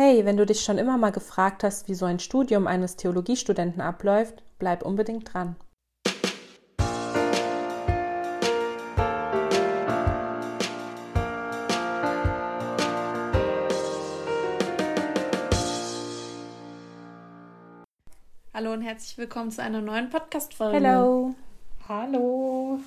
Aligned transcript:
Hey, 0.00 0.24
wenn 0.24 0.38
du 0.38 0.46
dich 0.46 0.62
schon 0.64 0.78
immer 0.78 0.96
mal 0.96 1.12
gefragt 1.12 1.62
hast, 1.62 1.86
wie 1.86 1.94
so 1.94 2.06
ein 2.06 2.18
Studium 2.18 2.66
eines 2.66 2.96
Theologiestudenten 2.96 3.82
abläuft, 3.82 4.42
bleib 4.58 4.82
unbedingt 4.86 5.34
dran. 5.34 5.54
Hallo 18.54 18.72
und 18.72 18.80
herzlich 18.80 19.18
willkommen 19.18 19.50
zu 19.50 19.62
einer 19.62 19.82
neuen 19.82 20.08
Podcast-Folge. 20.08 20.88
Hallo. 20.88 21.34
Hallo. 21.86 22.80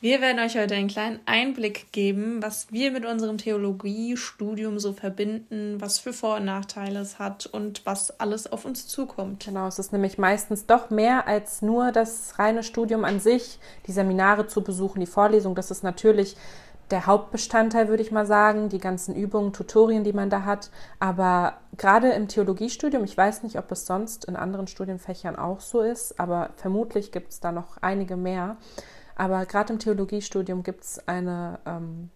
Wir 0.00 0.20
werden 0.20 0.38
euch 0.38 0.56
heute 0.56 0.76
einen 0.76 0.86
kleinen 0.86 1.18
Einblick 1.26 1.90
geben, 1.90 2.40
was 2.40 2.70
wir 2.70 2.92
mit 2.92 3.04
unserem 3.04 3.36
Theologiestudium 3.36 4.78
so 4.78 4.92
verbinden, 4.92 5.80
was 5.80 5.98
für 5.98 6.12
Vor- 6.12 6.36
und 6.36 6.44
Nachteile 6.44 7.00
es 7.00 7.18
hat 7.18 7.46
und 7.46 7.84
was 7.84 8.20
alles 8.20 8.46
auf 8.46 8.64
uns 8.64 8.86
zukommt. 8.86 9.46
Genau, 9.46 9.66
es 9.66 9.80
ist 9.80 9.92
nämlich 9.92 10.16
meistens 10.16 10.66
doch 10.66 10.90
mehr 10.90 11.26
als 11.26 11.62
nur 11.62 11.90
das 11.90 12.38
reine 12.38 12.62
Studium 12.62 13.04
an 13.04 13.18
sich, 13.18 13.58
die 13.88 13.92
Seminare 13.92 14.46
zu 14.46 14.62
besuchen, 14.62 15.00
die 15.00 15.06
Vorlesung. 15.06 15.56
Das 15.56 15.72
ist 15.72 15.82
natürlich 15.82 16.36
der 16.92 17.06
Hauptbestandteil, 17.06 17.88
würde 17.88 18.04
ich 18.04 18.12
mal 18.12 18.24
sagen, 18.24 18.68
die 18.68 18.78
ganzen 18.78 19.16
Übungen, 19.16 19.52
Tutorien, 19.52 20.04
die 20.04 20.12
man 20.12 20.30
da 20.30 20.44
hat. 20.44 20.70
Aber 21.00 21.54
gerade 21.76 22.10
im 22.10 22.28
Theologiestudium, 22.28 23.02
ich 23.02 23.16
weiß 23.16 23.42
nicht, 23.42 23.58
ob 23.58 23.72
es 23.72 23.84
sonst 23.84 24.26
in 24.26 24.36
anderen 24.36 24.68
Studienfächern 24.68 25.34
auch 25.34 25.58
so 25.58 25.80
ist, 25.80 26.20
aber 26.20 26.50
vermutlich 26.54 27.10
gibt 27.10 27.32
es 27.32 27.40
da 27.40 27.50
noch 27.50 27.78
einige 27.82 28.16
mehr 28.16 28.58
aber 29.18 29.44
gerade 29.46 29.72
im 29.72 29.78
Theologiestudium 29.78 30.62
gibt 30.62 30.84
es 30.84 31.08
eine 31.08 31.58
ähm, 31.66 32.10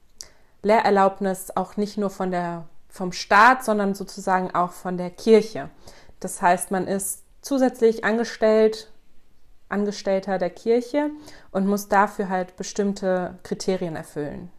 Lehrerlaubnis 0.63 1.51
auch 1.55 1.77
nicht 1.77 1.99
nur 1.99 2.11
von 2.11 2.31
der, 2.31 2.69
vom 2.89 3.13
Staat, 3.13 3.65
sondern 3.65 3.95
sozusagen 3.95 4.55
auch 4.55 4.71
von 4.71 4.97
der 4.97 5.11
Kirche. 5.11 5.69
Das 6.21 6.41
heißt, 6.41 6.71
man 6.71 6.87
ist 6.87 7.25
zusätzlich 7.43 8.05
angestellt, 8.05 8.89
Angestellter 9.69 10.39
der 10.39 10.51
Kirche 10.51 11.11
und 11.51 11.67
muss 11.67 11.89
dafür 11.89 12.29
halt 12.29 12.57
bestimmte 12.57 13.39
Kriterien 13.43 13.97
erfüllen. 13.97 14.51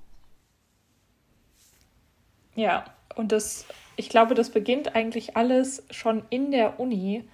Ja, 2.55 2.85
und 3.15 3.31
das, 3.31 3.65
ich 3.95 4.09
glaube, 4.09 4.35
das 4.35 4.49
beginnt 4.49 4.95
eigentlich 4.95 5.37
alles 5.37 5.83
schon 5.91 6.25
in 6.29 6.51
der 6.51 6.79
Uni 6.79 7.29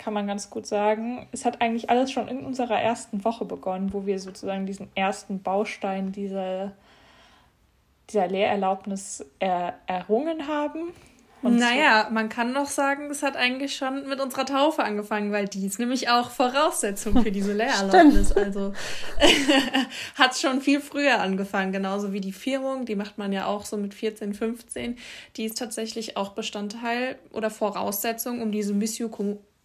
kann 0.00 0.14
man 0.14 0.26
ganz 0.26 0.48
gut 0.48 0.66
sagen. 0.66 1.28
Es 1.30 1.44
hat 1.44 1.60
eigentlich 1.60 1.90
alles 1.90 2.10
schon 2.10 2.26
in 2.26 2.40
unserer 2.40 2.80
ersten 2.80 3.22
Woche 3.22 3.44
begonnen, 3.44 3.92
wo 3.92 4.06
wir 4.06 4.18
sozusagen 4.18 4.64
diesen 4.64 4.88
ersten 4.94 5.42
Baustein 5.42 6.10
dieser, 6.10 6.72
dieser 8.08 8.26
Lehrerlaubnis 8.26 9.24
er, 9.38 9.74
errungen 9.86 10.48
haben. 10.48 10.92
Und 11.42 11.56
naja, 11.56 12.06
so 12.06 12.14
man 12.14 12.28
kann 12.28 12.52
noch 12.52 12.66
sagen, 12.66 13.08
das 13.08 13.22
hat 13.22 13.36
eigentlich 13.36 13.74
schon 13.74 14.08
mit 14.08 14.20
unserer 14.20 14.44
Taufe 14.44 14.84
angefangen, 14.84 15.32
weil 15.32 15.48
die 15.48 15.66
ist 15.66 15.78
nämlich 15.78 16.08
auch 16.10 16.30
Voraussetzung 16.30 17.22
für 17.22 17.30
diese 17.30 17.52
Lehrerlaubnis. 17.54 18.32
also 18.32 18.72
hat 20.16 20.36
schon 20.36 20.60
viel 20.60 20.80
früher 20.80 21.20
angefangen, 21.20 21.72
genauso 21.72 22.12
wie 22.12 22.20
die 22.20 22.32
Firmung, 22.32 22.84
die 22.84 22.94
macht 22.94 23.16
man 23.16 23.32
ja 23.32 23.46
auch 23.46 23.64
so 23.64 23.78
mit 23.78 23.94
14, 23.94 24.34
15. 24.34 24.98
Die 25.36 25.44
ist 25.44 25.58
tatsächlich 25.58 26.16
auch 26.18 26.32
Bestandteil 26.32 27.18
oder 27.32 27.50
Voraussetzung, 27.50 28.42
um 28.42 28.52
diese 28.52 28.74
Missio 28.74 29.08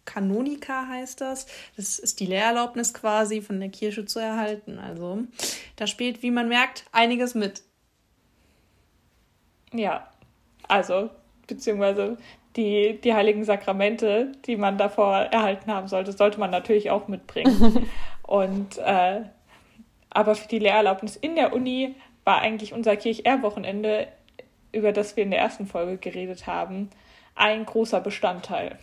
Kanonika 0.06 0.86
heißt 0.88 1.20
das. 1.20 1.46
Das 1.76 1.98
ist 1.98 2.20
die 2.20 2.26
Lehrerlaubnis 2.26 2.94
quasi 2.94 3.42
von 3.42 3.60
der 3.60 3.68
Kirche 3.68 4.06
zu 4.06 4.18
erhalten. 4.18 4.78
Also 4.78 5.24
da 5.76 5.86
spielt, 5.86 6.22
wie 6.22 6.30
man 6.30 6.48
merkt, 6.48 6.86
einiges 6.92 7.34
mit. 7.34 7.62
Ja, 9.72 10.08
also, 10.68 11.10
beziehungsweise 11.46 12.16
die, 12.56 12.98
die 13.02 13.12
heiligen 13.12 13.44
Sakramente, 13.44 14.32
die 14.46 14.56
man 14.56 14.78
davor 14.78 15.16
erhalten 15.16 15.70
haben 15.70 15.88
sollte, 15.88 16.12
sollte 16.12 16.40
man 16.40 16.50
natürlich 16.50 16.90
auch 16.90 17.08
mitbringen. 17.08 17.88
Und 18.22 18.78
äh, 18.78 19.22
aber 20.10 20.34
für 20.34 20.48
die 20.48 20.58
Lehrerlaubnis 20.58 21.16
in 21.16 21.36
der 21.36 21.52
Uni 21.52 21.94
war 22.24 22.40
eigentlich 22.40 22.72
unser 22.72 22.96
Kirch-R-Wochenende, 22.96 24.08
über 24.72 24.92
das 24.92 25.14
wir 25.16 25.22
in 25.22 25.30
der 25.30 25.40
ersten 25.40 25.66
Folge 25.66 25.98
geredet 25.98 26.46
haben, 26.46 26.88
ein 27.34 27.66
großer 27.66 28.00
Bestandteil. 28.00 28.78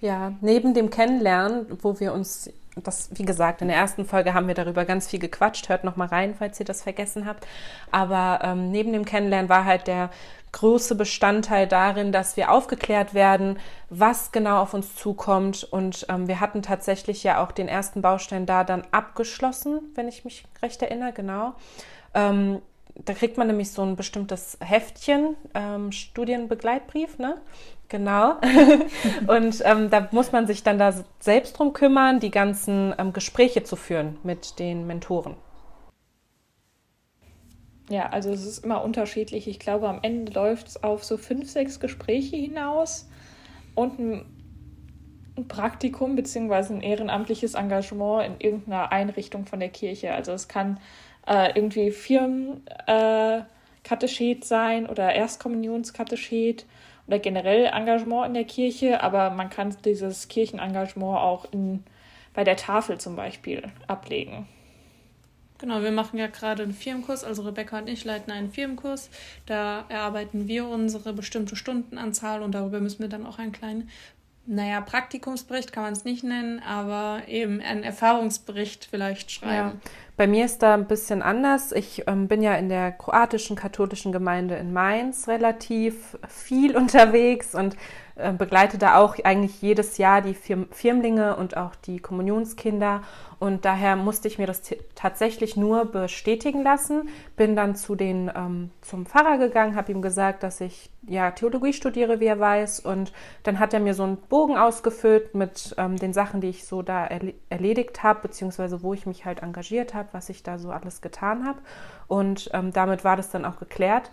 Ja, 0.00 0.32
neben 0.40 0.74
dem 0.74 0.90
Kennenlernen, 0.90 1.66
wo 1.82 1.98
wir 2.00 2.12
uns, 2.12 2.50
das, 2.76 3.08
wie 3.14 3.24
gesagt, 3.24 3.62
in 3.62 3.68
der 3.68 3.76
ersten 3.76 4.04
Folge 4.04 4.34
haben 4.34 4.46
wir 4.46 4.54
darüber 4.54 4.84
ganz 4.84 5.08
viel 5.08 5.18
gequatscht, 5.18 5.68
hört 5.70 5.84
noch 5.84 5.96
mal 5.96 6.08
rein, 6.08 6.34
falls 6.38 6.60
ihr 6.60 6.66
das 6.66 6.82
vergessen 6.82 7.26
habt. 7.26 7.46
Aber 7.90 8.40
ähm, 8.42 8.70
neben 8.70 8.92
dem 8.92 9.06
Kennenlernen 9.06 9.48
war 9.48 9.64
halt 9.64 9.86
der 9.86 10.10
große 10.52 10.94
Bestandteil 10.94 11.66
darin, 11.66 12.12
dass 12.12 12.36
wir 12.36 12.50
aufgeklärt 12.50 13.14
werden, 13.14 13.58
was 13.90 14.32
genau 14.32 14.60
auf 14.62 14.74
uns 14.74 14.94
zukommt. 14.94 15.64
Und 15.64 16.06
ähm, 16.08 16.28
wir 16.28 16.40
hatten 16.40 16.62
tatsächlich 16.62 17.22
ja 17.22 17.42
auch 17.42 17.52
den 17.52 17.68
ersten 17.68 18.02
Baustein 18.02 18.46
da 18.46 18.64
dann 18.64 18.82
abgeschlossen, 18.90 19.80
wenn 19.94 20.08
ich 20.08 20.24
mich 20.24 20.44
recht 20.62 20.82
erinnere, 20.82 21.12
genau. 21.12 21.54
Ähm, 22.14 22.60
da 23.04 23.12
kriegt 23.12 23.36
man 23.36 23.46
nämlich 23.46 23.70
so 23.72 23.82
ein 23.82 23.96
bestimmtes 23.96 24.56
Heftchen, 24.60 25.36
ähm, 25.54 25.92
Studienbegleitbrief, 25.92 27.18
ne? 27.18 27.36
Genau. 27.88 28.34
und 29.28 29.62
ähm, 29.64 29.90
da 29.90 30.08
muss 30.10 30.32
man 30.32 30.46
sich 30.46 30.62
dann 30.62 30.78
da 30.78 30.92
selbst 31.20 31.58
drum 31.58 31.72
kümmern, 31.72 32.18
die 32.18 32.30
ganzen 32.30 32.94
ähm, 32.98 33.12
Gespräche 33.12 33.62
zu 33.62 33.76
führen 33.76 34.18
mit 34.24 34.58
den 34.58 34.86
Mentoren. 34.86 35.36
Ja, 37.88 38.08
also 38.08 38.30
es 38.30 38.44
ist 38.44 38.64
immer 38.64 38.82
unterschiedlich. 38.82 39.46
Ich 39.46 39.60
glaube, 39.60 39.88
am 39.88 40.00
Ende 40.02 40.32
läuft 40.32 40.66
es 40.66 40.82
auf 40.82 41.04
so 41.04 41.16
fünf, 41.16 41.48
sechs 41.48 41.78
Gespräche 41.78 42.34
hinaus 42.34 43.08
und 43.76 44.00
ein, 44.00 44.24
ein 45.36 45.46
Praktikum 45.46 46.16
beziehungsweise 46.16 46.74
ein 46.74 46.80
ehrenamtliches 46.80 47.54
Engagement 47.54 48.26
in 48.26 48.40
irgendeiner 48.40 48.90
Einrichtung 48.90 49.46
von 49.46 49.60
der 49.60 49.68
Kirche. 49.68 50.12
Also 50.12 50.32
es 50.32 50.48
kann 50.48 50.80
äh, 51.28 51.52
irgendwie 51.54 51.92
Firmenkatechet 51.92 54.42
äh, 54.42 54.44
sein 54.44 54.88
oder 54.88 55.14
Erstkommunionskatechet 55.14 56.66
oder 57.06 57.18
generell 57.18 57.66
Engagement 57.66 58.26
in 58.26 58.34
der 58.34 58.44
Kirche, 58.44 59.02
aber 59.02 59.30
man 59.30 59.50
kann 59.50 59.76
dieses 59.84 60.28
Kirchenengagement 60.28 61.18
auch 61.18 61.46
in, 61.52 61.84
bei 62.34 62.44
der 62.44 62.56
Tafel 62.56 62.98
zum 62.98 63.16
Beispiel 63.16 63.62
ablegen. 63.86 64.48
Genau, 65.58 65.82
wir 65.82 65.90
machen 65.90 66.18
ja 66.18 66.26
gerade 66.26 66.64
einen 66.64 66.74
Firmenkurs, 66.74 67.24
also 67.24 67.42
Rebecca 67.42 67.78
und 67.78 67.88
ich 67.88 68.04
leiten 68.04 68.30
einen 68.30 68.50
Firmenkurs. 68.50 69.08
Da 69.46 69.86
erarbeiten 69.88 70.48
wir 70.48 70.68
unsere 70.68 71.14
bestimmte 71.14 71.56
Stundenanzahl 71.56 72.42
und 72.42 72.52
darüber 72.52 72.80
müssen 72.80 73.00
wir 73.00 73.08
dann 73.08 73.24
auch 73.24 73.38
einen 73.38 73.52
kleinen 73.52 73.88
naja, 74.46 74.80
Praktikumsbericht 74.80 75.72
kann 75.72 75.82
man 75.82 75.92
es 75.92 76.04
nicht 76.04 76.24
nennen, 76.24 76.60
aber 76.60 77.22
eben 77.26 77.60
einen 77.60 77.82
Erfahrungsbericht 77.82 78.86
vielleicht 78.88 79.30
schreiben. 79.30 79.80
Ja. 79.82 79.90
Bei 80.16 80.26
mir 80.26 80.44
ist 80.44 80.62
da 80.62 80.74
ein 80.74 80.86
bisschen 80.86 81.20
anders. 81.20 81.72
Ich 81.72 82.04
ähm, 82.06 82.28
bin 82.28 82.42
ja 82.42 82.54
in 82.54 82.68
der 82.68 82.92
kroatischen 82.92 83.56
katholischen 83.56 84.12
Gemeinde 84.12 84.54
in 84.54 84.72
Mainz 84.72 85.28
relativ 85.28 86.16
viel 86.28 86.76
unterwegs 86.76 87.54
und 87.54 87.76
äh, 88.16 88.32
begleite 88.32 88.78
da 88.78 88.96
auch 88.96 89.16
eigentlich 89.24 89.60
jedes 89.60 89.98
Jahr 89.98 90.22
die 90.22 90.32
Firm 90.32 90.68
Firmlinge 90.70 91.36
und 91.36 91.58
auch 91.58 91.74
die 91.74 91.98
Kommunionskinder. 91.98 93.02
Und 93.38 93.66
daher 93.66 93.94
musste 93.94 94.26
ich 94.26 94.38
mir 94.38 94.46
das 94.46 94.62
tatsächlich 94.94 95.54
nur 95.54 95.84
bestätigen 95.84 96.62
lassen. 96.62 97.10
Bin 97.36 97.54
dann 97.54 97.76
zu 97.76 97.94
den, 97.94 98.30
ähm, 98.34 98.70
zum 98.80 99.04
Pfarrer 99.04 99.36
gegangen, 99.36 99.76
habe 99.76 99.92
ihm 99.92 100.00
gesagt, 100.00 100.42
dass 100.42 100.62
ich 100.62 100.90
ja 101.06 101.30
Theologie 101.30 101.74
studiere, 101.74 102.18
wie 102.18 102.24
er 102.24 102.40
weiß. 102.40 102.80
Und 102.80 103.12
dann 103.42 103.58
hat 103.58 103.74
er 103.74 103.80
mir 103.80 103.92
so 103.92 104.04
einen 104.04 104.16
Bogen 104.16 104.56
ausgefüllt 104.56 105.34
mit 105.34 105.74
ähm, 105.76 105.96
den 105.96 106.14
Sachen, 106.14 106.40
die 106.40 106.48
ich 106.48 106.64
so 106.64 106.80
da 106.80 107.04
erle 107.04 107.34
erledigt 107.50 108.02
habe, 108.02 108.20
beziehungsweise 108.22 108.82
wo 108.82 108.94
ich 108.94 109.04
mich 109.04 109.26
halt 109.26 109.42
engagiert 109.42 109.92
habe, 109.92 110.08
was 110.12 110.30
ich 110.30 110.42
da 110.42 110.58
so 110.58 110.70
alles 110.70 111.02
getan 111.02 111.46
habe. 111.46 111.58
Und 112.08 112.48
ähm, 112.54 112.72
damit 112.72 113.04
war 113.04 113.16
das 113.16 113.28
dann 113.28 113.44
auch 113.44 113.58
geklärt. 113.58 114.10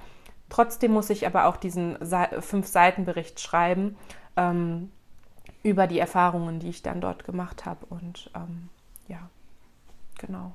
Trotzdem 0.54 0.92
muss 0.92 1.10
ich 1.10 1.26
aber 1.26 1.46
auch 1.46 1.58
diesen 1.58 1.98
Fünf-Seiten-Bericht 2.40 3.40
schreiben 3.40 3.98
ähm, 4.38 4.92
über 5.64 5.88
die 5.88 5.98
Erfahrungen, 5.98 6.60
die 6.60 6.70
ich 6.70 6.84
dann 6.84 7.02
dort 7.02 7.24
gemacht 7.24 7.66
habe. 7.66 7.88
Und 7.88 8.30
ähm, 8.36 8.70
ja, 9.08 9.32
genau. 10.20 10.52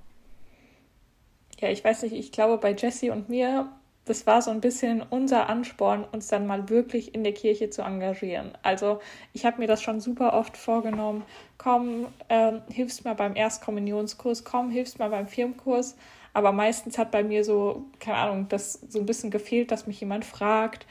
Ja, 1.58 1.70
ich 1.70 1.84
weiß 1.84 2.02
nicht, 2.02 2.12
ich 2.12 2.30
glaube, 2.30 2.58
bei 2.58 2.76
Jesse 2.76 3.10
und 3.10 3.28
mir, 3.28 3.72
das 4.04 4.24
war 4.24 4.40
so 4.40 4.52
ein 4.52 4.60
bisschen 4.60 5.02
unser 5.02 5.48
Ansporn, 5.48 6.04
uns 6.04 6.28
dann 6.28 6.46
mal 6.46 6.68
wirklich 6.68 7.12
in 7.12 7.24
der 7.24 7.34
Kirche 7.34 7.68
zu 7.68 7.82
engagieren. 7.82 8.52
Also 8.62 9.00
ich 9.32 9.44
habe 9.44 9.58
mir 9.58 9.66
das 9.66 9.82
schon 9.82 9.98
super 9.98 10.32
oft 10.32 10.56
vorgenommen, 10.56 11.24
komm, 11.56 12.06
ähm, 12.28 12.62
hilfst 12.70 13.04
mal 13.04 13.16
beim 13.16 13.34
Erstkommunionskurs, 13.34 14.44
komm, 14.44 14.70
hilfst 14.70 15.00
mal 15.00 15.10
beim 15.10 15.26
Firmenkurs. 15.26 15.96
Aber 16.38 16.52
meistens 16.52 16.98
hat 16.98 17.10
bei 17.10 17.24
mir 17.24 17.42
so, 17.42 17.82
keine 17.98 18.18
Ahnung, 18.18 18.46
das 18.48 18.74
so 18.74 19.00
ein 19.00 19.06
bisschen 19.06 19.32
gefehlt, 19.32 19.72
dass 19.72 19.88
mich 19.88 19.98
jemand 19.98 20.24
fragt, 20.24 20.86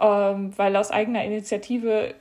ähm, 0.00 0.56
weil 0.56 0.74
aus 0.74 0.90
eigener 0.90 1.22
Initiative, 1.22 2.14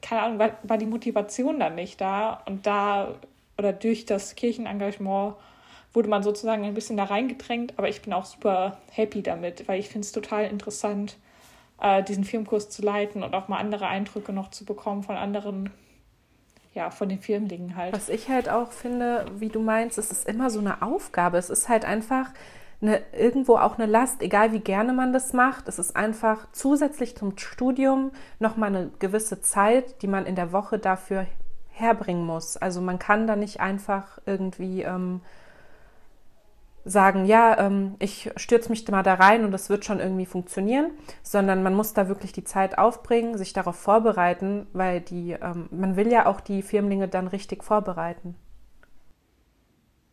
keine 0.00 0.22
Ahnung, 0.22 0.38
war, 0.38 0.50
war 0.62 0.78
die 0.78 0.86
Motivation 0.86 1.58
dann 1.58 1.74
nicht 1.74 2.00
da. 2.00 2.40
Und 2.46 2.68
da 2.68 3.16
oder 3.58 3.72
durch 3.72 4.06
das 4.06 4.36
Kirchenengagement 4.36 5.34
wurde 5.92 6.08
man 6.08 6.22
sozusagen 6.22 6.62
ein 6.64 6.74
bisschen 6.74 6.96
da 6.96 7.02
reingedrängt. 7.02 7.74
Aber 7.78 7.88
ich 7.88 8.00
bin 8.00 8.12
auch 8.12 8.26
super 8.26 8.78
happy 8.92 9.24
damit, 9.24 9.66
weil 9.66 9.80
ich 9.80 9.88
finde 9.88 10.04
es 10.04 10.12
total 10.12 10.44
interessant, 10.44 11.16
äh, 11.82 12.04
diesen 12.04 12.22
Filmkurs 12.22 12.70
zu 12.70 12.82
leiten 12.82 13.24
und 13.24 13.34
auch 13.34 13.48
mal 13.48 13.58
andere 13.58 13.88
Eindrücke 13.88 14.32
noch 14.32 14.50
zu 14.52 14.64
bekommen 14.64 15.02
von 15.02 15.16
anderen, 15.16 15.70
ja, 16.72 16.90
von 16.90 17.08
den 17.08 17.20
Filmdingen 17.20 17.76
halt. 17.76 17.92
Was 17.94 18.08
ich 18.08 18.28
halt 18.28 18.48
auch 18.48 18.70
finde, 18.70 19.26
wie 19.36 19.48
du 19.48 19.60
meinst, 19.60 19.98
es 19.98 20.10
ist 20.10 20.28
immer 20.28 20.50
so 20.50 20.60
eine 20.60 20.82
Aufgabe. 20.82 21.38
Es 21.38 21.50
ist 21.50 21.68
halt 21.68 21.84
einfach 21.84 22.30
eine, 22.80 23.02
irgendwo 23.12 23.56
auch 23.56 23.78
eine 23.78 23.90
Last, 23.90 24.22
egal 24.22 24.52
wie 24.52 24.60
gerne 24.60 24.92
man 24.92 25.12
das 25.12 25.32
macht. 25.32 25.68
Es 25.68 25.78
ist 25.78 25.96
einfach 25.96 26.46
zusätzlich 26.52 27.16
zum 27.16 27.36
Studium 27.36 28.12
nochmal 28.38 28.74
eine 28.74 28.90
gewisse 28.98 29.40
Zeit, 29.40 30.02
die 30.02 30.06
man 30.06 30.26
in 30.26 30.36
der 30.36 30.52
Woche 30.52 30.78
dafür 30.78 31.26
herbringen 31.70 32.24
muss. 32.24 32.56
Also 32.56 32.80
man 32.80 32.98
kann 32.98 33.26
da 33.26 33.36
nicht 33.36 33.60
einfach 33.60 34.18
irgendwie 34.26 34.82
ähm, 34.82 35.22
sagen, 36.84 37.24
ja, 37.24 37.58
ähm, 37.58 37.96
ich 37.98 38.30
stürze 38.36 38.70
mich 38.70 38.86
mal 38.88 39.02
da 39.02 39.14
rein 39.14 39.44
und 39.44 39.52
das 39.52 39.70
wird 39.70 39.84
schon 39.84 40.00
irgendwie 40.00 40.26
funktionieren, 40.26 40.90
sondern 41.22 41.62
man 41.62 41.74
muss 41.74 41.92
da 41.92 42.08
wirklich 42.08 42.32
die 42.32 42.44
Zeit 42.44 42.78
aufbringen, 42.78 43.36
sich 43.38 43.52
darauf 43.52 43.76
vorbereiten, 43.76 44.66
weil 44.72 45.00
die, 45.00 45.32
ähm, 45.32 45.68
man 45.70 45.96
will 45.96 46.10
ja 46.10 46.26
auch 46.26 46.40
die 46.40 46.62
Firmlinge 46.62 47.08
dann 47.08 47.28
richtig 47.28 47.64
vorbereiten. 47.64 48.34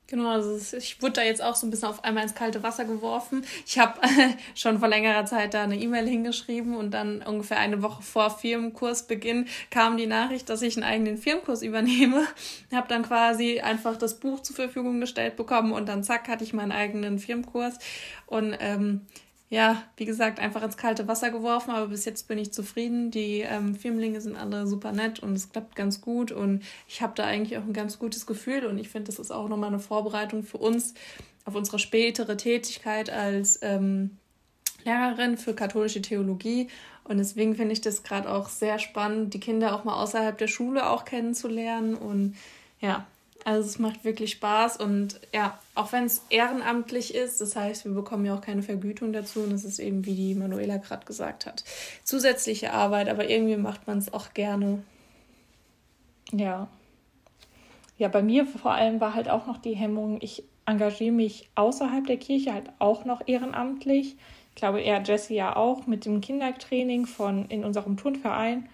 Genau, 0.09 0.29
also 0.29 0.77
ich 0.77 1.01
wurde 1.01 1.13
da 1.13 1.23
jetzt 1.23 1.43
auch 1.43 1.55
so 1.55 1.67
ein 1.67 1.69
bisschen 1.69 1.89
auf 1.89 2.05
einmal 2.05 2.23
ins 2.23 2.33
kalte 2.33 2.63
Wasser 2.63 2.85
geworfen. 2.85 3.43
Ich 3.65 3.77
habe 3.77 3.99
schon 4.55 4.79
vor 4.79 4.87
längerer 4.87 5.25
Zeit 5.25 5.53
da 5.53 5.63
eine 5.63 5.77
E-Mail 5.77 6.07
hingeschrieben 6.07 6.77
und 6.77 6.91
dann 6.91 7.21
ungefähr 7.21 7.59
eine 7.59 7.81
Woche 7.83 8.01
vor 8.01 8.29
Firmenkursbeginn 8.29 9.47
kam 9.69 9.97
die 9.97 10.07
Nachricht, 10.07 10.47
dass 10.47 10.61
ich 10.61 10.77
einen 10.77 10.85
eigenen 10.85 11.17
Firmenkurs 11.17 11.61
übernehme. 11.61 12.25
Habe 12.73 12.87
dann 12.87 13.03
quasi 13.03 13.59
einfach 13.59 13.97
das 13.97 14.17
Buch 14.17 14.39
zur 14.41 14.55
Verfügung 14.55 15.01
gestellt 15.01 15.35
bekommen 15.35 15.73
und 15.73 15.89
dann 15.89 16.05
zack 16.05 16.29
hatte 16.29 16.45
ich 16.45 16.53
meinen 16.53 16.71
eigenen 16.71 17.19
Firmenkurs 17.19 17.77
und 18.27 18.55
ähm, 18.61 19.01
ja, 19.49 19.81
wie 19.95 20.05
gesagt, 20.05 20.39
einfach 20.39 20.61
ins 20.61 20.75
kalte 20.75 21.07
Wasser 21.07 21.31
geworfen, 21.31 21.71
aber 21.71 21.87
bis 21.87 22.03
jetzt 22.03 22.27
bin 22.27 22.37
ich 22.37 22.51
zufrieden. 22.51 23.11
Die 23.11 23.39
ähm, 23.39 23.75
Firmlinge 23.75 24.19
sind 24.19 24.35
alle 24.35 24.67
super 24.67 24.91
nett 24.91 25.19
und 25.19 25.33
es 25.33 25.49
klappt 25.49 25.75
ganz 25.75 26.01
gut 26.01 26.31
und 26.31 26.63
ich 26.87 27.01
habe 27.01 27.13
da 27.15 27.25
eigentlich 27.25 27.57
auch 27.57 27.63
ein 27.63 27.73
ganz 27.73 27.97
gutes 27.97 28.25
Gefühl 28.25 28.65
und 28.65 28.77
ich 28.77 28.89
finde, 28.89 29.07
das 29.07 29.19
ist 29.19 29.31
auch 29.31 29.47
nochmal 29.47 29.69
eine 29.69 29.79
Vorbereitung 29.79 30.43
für 30.43 30.57
uns 30.57 30.93
auf 31.45 31.55
unsere 31.55 31.79
spätere 31.79 32.35
Tätigkeit 32.35 33.09
als 33.09 33.59
ähm, 33.61 34.17
Lehrerin 34.83 35.37
für 35.37 35.53
katholische 35.53 36.01
Theologie 36.01 36.67
und 37.05 37.17
deswegen 37.17 37.55
finde 37.55 37.71
ich 37.71 37.79
das 37.79 38.03
gerade 38.03 38.29
auch 38.29 38.49
sehr 38.49 38.79
spannend, 38.79 39.33
die 39.33 39.39
Kinder 39.39 39.73
auch 39.73 39.85
mal 39.85 40.01
außerhalb 40.01 40.37
der 40.37 40.47
Schule 40.47 40.89
auch 40.89 41.05
kennenzulernen 41.05 41.95
und 41.95 42.35
ja, 42.81 43.07
also 43.47 43.61
es 43.61 43.79
macht 43.79 44.03
wirklich 44.03 44.31
Spaß 44.31 44.75
und 44.75 45.21
ja, 45.33 45.57
auch 45.73 45.93
wenn 45.93 46.03
es 46.03 46.21
ehrenamtlich 46.29 47.15
ist, 47.15 47.39
das 47.39 47.55
heißt, 47.55 47.85
wir 47.85 47.93
bekommen 47.93 48.25
ja 48.25 48.35
auch 48.35 48.41
keine 48.41 48.61
Vergütung 48.61 49.13
dazu 49.13 49.39
und 49.39 49.53
das 49.53 49.63
ist 49.63 49.79
eben, 49.79 50.05
wie 50.05 50.15
die 50.15 50.35
Manuela 50.35 50.75
gerade 50.75 51.05
gesagt 51.05 51.45
hat, 51.45 51.63
zusätzliche 52.03 52.73
Arbeit, 52.73 53.07
aber 53.07 53.29
irgendwie 53.29 53.55
macht 53.55 53.87
man 53.87 53.99
es 53.99 54.11
auch 54.11 54.33
gerne. 54.33 54.83
Ja. 56.33 56.67
Ja, 57.97 58.09
bei 58.09 58.21
mir 58.21 58.45
vor 58.45 58.73
allem 58.73 58.99
war 58.99 59.13
halt 59.13 59.29
auch 59.29 59.47
noch 59.47 59.59
die 59.59 59.77
Hemmung, 59.77 60.17
ich 60.19 60.43
engagiere 60.65 61.13
mich 61.13 61.49
außerhalb 61.55 62.05
der 62.05 62.17
Kirche 62.17 62.53
halt 62.53 62.69
auch 62.79 63.05
noch 63.05 63.21
ehrenamtlich. 63.27 64.17
Ich 64.49 64.55
glaube, 64.55 64.81
er, 64.81 65.01
Jesse 65.03 65.35
ja 65.35 65.55
auch 65.55 65.87
mit 65.87 66.03
dem 66.03 66.19
Kindertraining 66.19 67.05
von 67.05 67.45
in 67.45 67.63
unserem 67.63 67.95
Turnverein. 67.95 68.67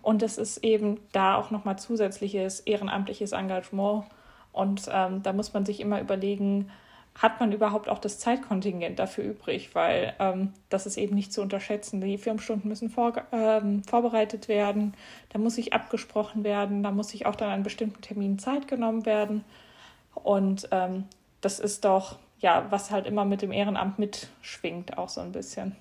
Und 0.00 0.22
es 0.22 0.38
ist 0.38 0.58
eben 0.58 1.00
da 1.12 1.36
auch 1.36 1.50
nochmal 1.50 1.78
zusätzliches 1.78 2.60
ehrenamtliches 2.60 3.32
Engagement. 3.32 4.04
Und 4.52 4.88
ähm, 4.90 5.22
da 5.22 5.32
muss 5.32 5.52
man 5.52 5.64
sich 5.64 5.80
immer 5.80 6.00
überlegen, 6.00 6.70
hat 7.14 7.40
man 7.40 7.52
überhaupt 7.52 7.88
auch 7.88 7.98
das 7.98 8.18
Zeitkontingent 8.18 8.98
dafür 8.98 9.24
übrig? 9.24 9.74
Weil 9.74 10.14
ähm, 10.18 10.52
das 10.68 10.86
ist 10.86 10.96
eben 10.96 11.14
nicht 11.14 11.32
zu 11.32 11.42
unterschätzen. 11.42 12.00
Die 12.00 12.18
Firmenstunden 12.18 12.68
müssen 12.68 12.88
vor, 12.88 13.12
ähm, 13.32 13.82
vorbereitet 13.84 14.48
werden, 14.48 14.94
da 15.28 15.38
muss 15.38 15.56
sich 15.56 15.72
abgesprochen 15.72 16.44
werden, 16.44 16.82
da 16.82 16.90
muss 16.90 17.08
sich 17.08 17.26
auch 17.26 17.36
dann 17.36 17.50
an 17.50 17.62
bestimmten 17.62 18.00
Terminen 18.00 18.38
Zeit 18.38 18.66
genommen 18.66 19.04
werden. 19.04 19.44
Und 20.14 20.68
ähm, 20.70 21.04
das 21.40 21.60
ist 21.60 21.84
doch, 21.84 22.18
ja, 22.38 22.66
was 22.70 22.90
halt 22.90 23.06
immer 23.06 23.24
mit 23.24 23.42
dem 23.42 23.52
Ehrenamt 23.52 23.98
mitschwingt, 23.98 24.96
auch 24.98 25.08
so 25.08 25.20
ein 25.20 25.32
bisschen. 25.32 25.76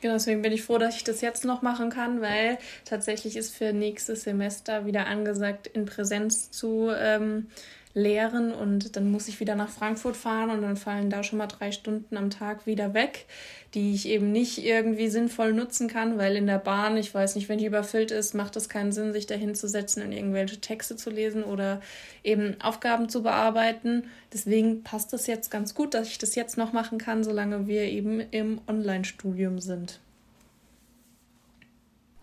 Genau, 0.00 0.14
deswegen 0.14 0.40
bin 0.40 0.52
ich 0.52 0.62
froh, 0.62 0.78
dass 0.78 0.96
ich 0.96 1.04
das 1.04 1.20
jetzt 1.20 1.44
noch 1.44 1.60
machen 1.60 1.90
kann, 1.90 2.22
weil 2.22 2.58
tatsächlich 2.84 3.36
ist 3.36 3.54
für 3.54 3.72
nächstes 3.72 4.22
Semester 4.22 4.86
wieder 4.86 5.06
angesagt, 5.06 5.66
in 5.66 5.84
Präsenz 5.84 6.50
zu 6.50 6.90
ähm, 6.90 7.48
lehren 7.92 8.52
und 8.52 8.94
dann 8.94 9.10
muss 9.10 9.26
ich 9.26 9.40
wieder 9.40 9.56
nach 9.56 9.68
Frankfurt 9.68 10.16
fahren 10.16 10.50
und 10.50 10.62
dann 10.62 10.76
fallen 10.76 11.10
da 11.10 11.24
schon 11.24 11.38
mal 11.38 11.48
drei 11.48 11.72
Stunden 11.72 12.16
am 12.16 12.30
Tag 12.30 12.66
wieder 12.66 12.94
weg, 12.94 13.26
die 13.74 13.94
ich 13.94 14.06
eben 14.06 14.30
nicht 14.30 14.64
irgendwie 14.64 15.08
sinnvoll 15.08 15.52
nutzen 15.52 15.88
kann, 15.88 16.16
weil 16.16 16.36
in 16.36 16.46
der 16.46 16.58
Bahn, 16.58 16.96
ich 16.96 17.12
weiß 17.12 17.34
nicht, 17.34 17.48
wenn 17.48 17.58
die 17.58 17.66
überfüllt 17.66 18.12
ist, 18.12 18.34
macht 18.34 18.54
es 18.56 18.68
keinen 18.68 18.92
Sinn, 18.92 19.12
sich 19.12 19.26
dahin 19.26 19.54
zu 19.56 19.68
setzen 19.68 20.04
und 20.04 20.12
irgendwelche 20.12 20.60
Texte 20.60 20.94
zu 20.96 21.10
lesen 21.10 21.42
oder 21.42 21.80
eben 22.22 22.60
Aufgaben 22.60 23.08
zu 23.08 23.22
bearbeiten. 23.22 24.04
Deswegen 24.32 24.84
passt 24.84 25.12
es 25.12 25.26
jetzt 25.26 25.50
ganz 25.50 25.74
gut, 25.74 25.94
dass 25.94 26.08
ich 26.08 26.18
das 26.18 26.36
jetzt 26.36 26.58
noch 26.58 26.72
machen 26.72 26.98
kann, 26.98 27.24
solange 27.24 27.66
wir 27.66 27.82
eben 27.82 28.20
im 28.30 28.60
Online-Studium 28.68 29.58
sind. 29.58 30.00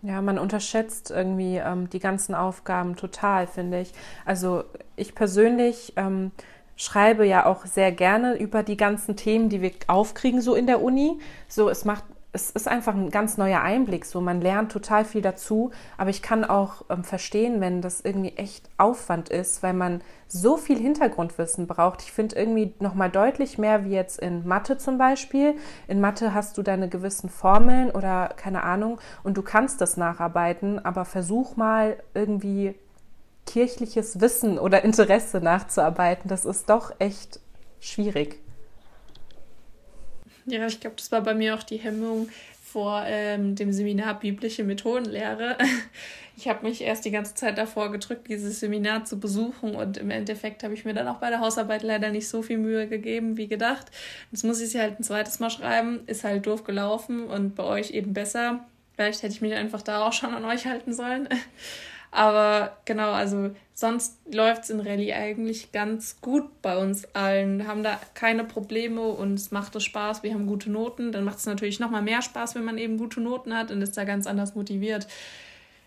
Ja, 0.02 0.22
man 0.22 0.38
unterschätzt 0.38 1.10
irgendwie 1.10 1.56
ähm, 1.56 1.90
die 1.90 1.98
ganzen 1.98 2.34
Aufgaben 2.34 2.94
total, 2.94 3.48
finde 3.48 3.80
ich. 3.80 3.92
Also 4.24 4.62
ich 4.94 5.14
persönlich 5.14 5.92
ähm, 5.96 6.30
schreibe 6.76 7.26
ja 7.26 7.46
auch 7.46 7.66
sehr 7.66 7.90
gerne 7.90 8.36
über 8.38 8.62
die 8.62 8.76
ganzen 8.76 9.16
Themen, 9.16 9.48
die 9.48 9.60
wir 9.60 9.72
aufkriegen 9.88 10.40
so 10.40 10.54
in 10.54 10.68
der 10.68 10.82
Uni. 10.82 11.18
So, 11.48 11.68
es 11.68 11.84
macht 11.84 12.04
es 12.32 12.50
ist 12.50 12.68
einfach 12.68 12.94
ein 12.94 13.10
ganz 13.10 13.38
neuer 13.38 13.62
Einblick. 13.62 14.04
So, 14.04 14.20
man 14.20 14.40
lernt 14.40 14.70
total 14.70 15.04
viel 15.04 15.22
dazu, 15.22 15.70
aber 15.96 16.10
ich 16.10 16.20
kann 16.20 16.44
auch 16.44 16.84
ähm, 16.90 17.02
verstehen, 17.02 17.60
wenn 17.60 17.80
das 17.80 18.02
irgendwie 18.02 18.36
echt 18.36 18.68
Aufwand 18.76 19.30
ist, 19.30 19.62
weil 19.62 19.72
man 19.72 20.02
so 20.26 20.58
viel 20.58 20.78
Hintergrundwissen 20.78 21.66
braucht. 21.66 22.02
Ich 22.02 22.12
finde 22.12 22.36
irgendwie 22.36 22.74
noch 22.80 22.94
mal 22.94 23.10
deutlich 23.10 23.56
mehr 23.56 23.84
wie 23.84 23.92
jetzt 23.92 24.18
in 24.18 24.46
Mathe 24.46 24.76
zum 24.76 24.98
Beispiel. 24.98 25.54
In 25.86 26.00
Mathe 26.00 26.34
hast 26.34 26.58
du 26.58 26.62
deine 26.62 26.88
gewissen 26.88 27.30
Formeln 27.30 27.90
oder 27.90 28.28
keine 28.36 28.62
Ahnung 28.62 29.00
und 29.22 29.38
du 29.38 29.42
kannst 29.42 29.80
das 29.80 29.96
nacharbeiten, 29.96 30.84
aber 30.84 31.06
versuch 31.06 31.56
mal 31.56 31.96
irgendwie 32.12 32.74
kirchliches 33.46 34.20
Wissen 34.20 34.58
oder 34.58 34.84
Interesse 34.84 35.40
nachzuarbeiten. 35.40 36.28
Das 36.28 36.44
ist 36.44 36.68
doch 36.68 36.92
echt 36.98 37.40
schwierig. 37.80 38.42
Ja, 40.50 40.66
ich 40.66 40.80
glaube, 40.80 40.96
das 40.96 41.12
war 41.12 41.20
bei 41.20 41.34
mir 41.34 41.54
auch 41.54 41.62
die 41.62 41.76
Hemmung 41.76 42.28
vor 42.62 43.02
ähm, 43.06 43.54
dem 43.54 43.72
Seminar 43.72 44.18
Biblische 44.18 44.64
Methodenlehre. 44.64 45.56
Ich 46.40 46.46
habe 46.46 46.64
mich 46.68 46.82
erst 46.82 47.04
die 47.04 47.10
ganze 47.10 47.34
Zeit 47.34 47.58
davor 47.58 47.90
gedrückt, 47.90 48.28
dieses 48.28 48.60
Seminar 48.60 49.04
zu 49.04 49.18
besuchen 49.18 49.74
und 49.74 49.96
im 49.96 50.08
Endeffekt 50.08 50.62
habe 50.62 50.72
ich 50.72 50.84
mir 50.84 50.94
dann 50.94 51.08
auch 51.08 51.16
bei 51.16 51.30
der 51.30 51.40
Hausarbeit 51.40 51.82
leider 51.82 52.10
nicht 52.10 52.28
so 52.28 52.42
viel 52.42 52.58
Mühe 52.58 52.86
gegeben 52.86 53.36
wie 53.36 53.48
gedacht. 53.48 53.86
Jetzt 54.30 54.44
muss 54.44 54.60
ich 54.60 54.70
sie 54.70 54.78
halt 54.78 55.00
ein 55.00 55.02
zweites 55.02 55.40
Mal 55.40 55.50
schreiben, 55.50 55.98
ist 56.06 56.22
halt 56.22 56.46
doof 56.46 56.62
gelaufen 56.62 57.24
und 57.24 57.56
bei 57.56 57.64
euch 57.64 57.90
eben 57.90 58.14
besser. 58.14 58.64
Vielleicht 58.94 59.24
hätte 59.24 59.34
ich 59.34 59.40
mich 59.40 59.54
einfach 59.54 59.82
da 59.82 60.06
auch 60.06 60.12
schon 60.12 60.32
an 60.32 60.44
euch 60.44 60.64
halten 60.64 60.92
sollen. 60.92 61.28
Aber 62.12 62.76
genau, 62.84 63.10
also 63.10 63.50
sonst 63.78 64.18
läuft 64.34 64.64
es 64.64 64.70
in 64.70 64.80
Rallye 64.80 65.12
eigentlich 65.12 65.70
ganz 65.70 66.20
gut 66.20 66.62
bei 66.62 66.76
uns 66.76 67.04
allen. 67.14 67.58
Wir 67.58 67.68
haben 67.68 67.84
da 67.84 68.00
keine 68.14 68.42
Probleme 68.42 69.02
und 69.02 69.34
es 69.34 69.52
macht 69.52 69.76
es 69.76 69.84
Spaß. 69.84 70.24
Wir 70.24 70.34
haben 70.34 70.48
gute 70.48 70.68
Noten. 70.68 71.12
Dann 71.12 71.22
macht 71.22 71.38
es 71.38 71.46
natürlich 71.46 71.78
nochmal 71.78 72.02
mehr 72.02 72.20
Spaß, 72.20 72.56
wenn 72.56 72.64
man 72.64 72.76
eben 72.76 72.98
gute 72.98 73.20
Noten 73.20 73.54
hat 73.54 73.70
und 73.70 73.80
ist 73.80 73.96
da 73.96 74.02
ganz 74.02 74.26
anders 74.26 74.56
motiviert. 74.56 75.06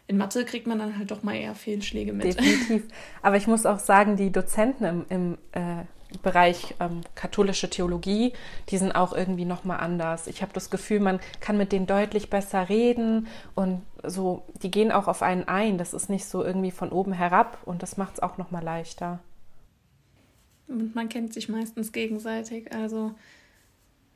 In 0.07 0.15
Mathe 0.15 0.45
kriegt 0.45 0.67
man 0.67 0.79
dann 0.79 0.97
halt 0.97 1.11
doch 1.11 1.21
mal 1.21 1.35
eher 1.35 1.53
Fehlschläge 1.53 2.13
mit. 2.13 2.27
Definitiv. 2.27 2.83
Aber 3.21 3.35
ich 3.35 3.47
muss 3.47 3.65
auch 3.65 3.79
sagen, 3.79 4.15
die 4.15 4.31
Dozenten 4.31 4.85
im, 4.85 5.05
im 5.09 5.37
äh 5.51 5.83
Bereich 6.19 6.75
ähm, 6.79 7.01
katholische 7.15 7.69
Theologie, 7.69 8.33
die 8.69 8.77
sind 8.77 8.91
auch 8.93 9.13
irgendwie 9.13 9.45
nochmal 9.45 9.79
anders. 9.79 10.27
Ich 10.27 10.41
habe 10.41 10.53
das 10.53 10.69
Gefühl, 10.69 10.99
man 10.99 11.19
kann 11.39 11.57
mit 11.57 11.71
denen 11.71 11.87
deutlich 11.87 12.29
besser 12.29 12.69
reden 12.69 13.27
und 13.55 13.81
so, 14.03 14.43
die 14.61 14.71
gehen 14.71 14.91
auch 14.91 15.07
auf 15.07 15.21
einen 15.21 15.47
ein. 15.47 15.77
Das 15.77 15.93
ist 15.93 16.09
nicht 16.09 16.25
so 16.25 16.43
irgendwie 16.43 16.71
von 16.71 16.91
oben 16.91 17.13
herab 17.13 17.59
und 17.65 17.83
das 17.83 17.97
macht 17.97 18.15
es 18.15 18.19
auch 18.19 18.37
nochmal 18.37 18.63
leichter. 18.63 19.19
Und 20.67 20.95
man 20.95 21.09
kennt 21.09 21.33
sich 21.33 21.49
meistens 21.49 21.91
gegenseitig, 21.91 22.73
also 22.73 23.13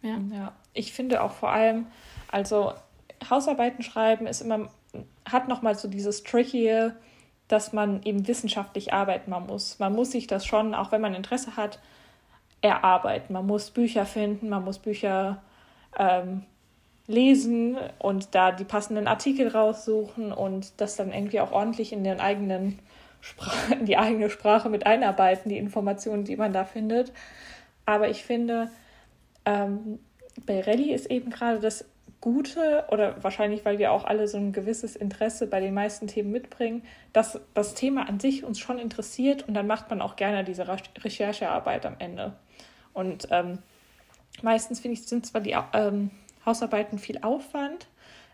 ja. 0.02 0.20
Ja, 0.32 0.54
ich 0.74 0.94
finde 0.94 1.22
auch 1.24 1.32
vor 1.32 1.50
allem, 1.50 1.88
also 2.32 2.74
Hausarbeiten 3.30 3.84
schreiben 3.84 4.28
ist 4.28 4.42
immer, 4.42 4.70
hat 5.26 5.48
nochmal 5.48 5.76
so 5.76 5.88
dieses 5.88 6.24
Tricky, 6.24 6.92
dass 7.48 7.74
man 7.74 8.02
eben 8.04 8.28
wissenschaftlich 8.28 8.94
arbeiten 8.94 9.32
muss. 9.48 9.80
Man 9.80 9.94
muss 9.94 10.12
sich 10.12 10.28
das 10.28 10.46
schon, 10.46 10.74
auch 10.74 10.92
wenn 10.92 11.02
man 11.02 11.14
Interesse 11.14 11.56
hat, 11.56 11.80
erarbeiten. 12.62 13.34
Man 13.34 13.46
muss 13.46 13.72
Bücher 13.72 14.06
finden, 14.06 14.50
man 14.50 14.64
muss 14.64 14.80
Bücher 14.80 15.42
ähm, 15.98 16.44
lesen 17.08 17.78
und 18.00 18.34
da 18.34 18.52
die 18.52 18.64
passenden 18.64 19.08
Artikel 19.08 19.48
raussuchen 19.50 20.32
und 20.32 20.74
das 20.82 20.96
dann 20.96 21.14
irgendwie 21.14 21.40
auch 21.40 21.52
ordentlich 21.52 21.94
in 21.94 22.04
den 22.04 22.20
eigenen 22.20 22.80
in 23.80 23.86
die 23.86 23.98
eigene 23.98 24.30
Sprache 24.30 24.70
mit 24.70 24.86
einarbeiten, 24.86 25.50
die 25.50 25.58
Informationen, 25.58 26.26
die 26.26 26.36
man 26.36 26.54
da 26.54 26.64
findet. 26.64 27.12
Aber 27.86 28.10
ich 28.10 28.24
finde, 28.24 28.70
ähm, 29.46 30.00
bei 30.46 30.62
Rallye 30.62 30.94
ist 30.94 31.10
eben 31.10 31.30
gerade 31.30 31.60
das 31.60 31.86
Gute, 32.26 32.86
oder 32.90 33.24
wahrscheinlich, 33.24 33.66
weil 33.66 33.78
wir 33.78 33.92
auch 33.92 34.04
alle 34.04 34.28
so 34.28 34.38
ein 34.38 34.52
gewisses 34.52 34.96
Interesse 34.96 35.46
bei 35.46 35.60
den 35.60 35.76
meisten 35.76 36.08
Themen 36.08 36.32
mitbringen, 36.32 36.82
dass 37.14 37.40
das 37.54 37.76
Thema 37.76 38.10
an 38.10 38.20
sich 38.20 38.44
uns 38.44 38.58
schon 38.58 38.80
interessiert 38.80 39.48
und 39.48 39.54
dann 39.54 39.68
macht 39.68 39.92
man 39.92 40.02
auch 40.02 40.16
gerne 40.16 40.44
diese 40.44 40.68
Recherchearbeit 40.68 41.86
am 41.86 41.98
Ende. 42.00 42.34
Und 42.94 43.28
ähm, 43.30 43.60
meistens 44.42 44.80
finde 44.80 44.98
ich, 44.98 45.06
sind 45.06 45.28
zwar 45.28 45.42
die 45.42 45.56
ähm, 45.74 46.10
Hausarbeiten 46.44 46.98
viel 46.98 47.20
Aufwand, 47.22 47.86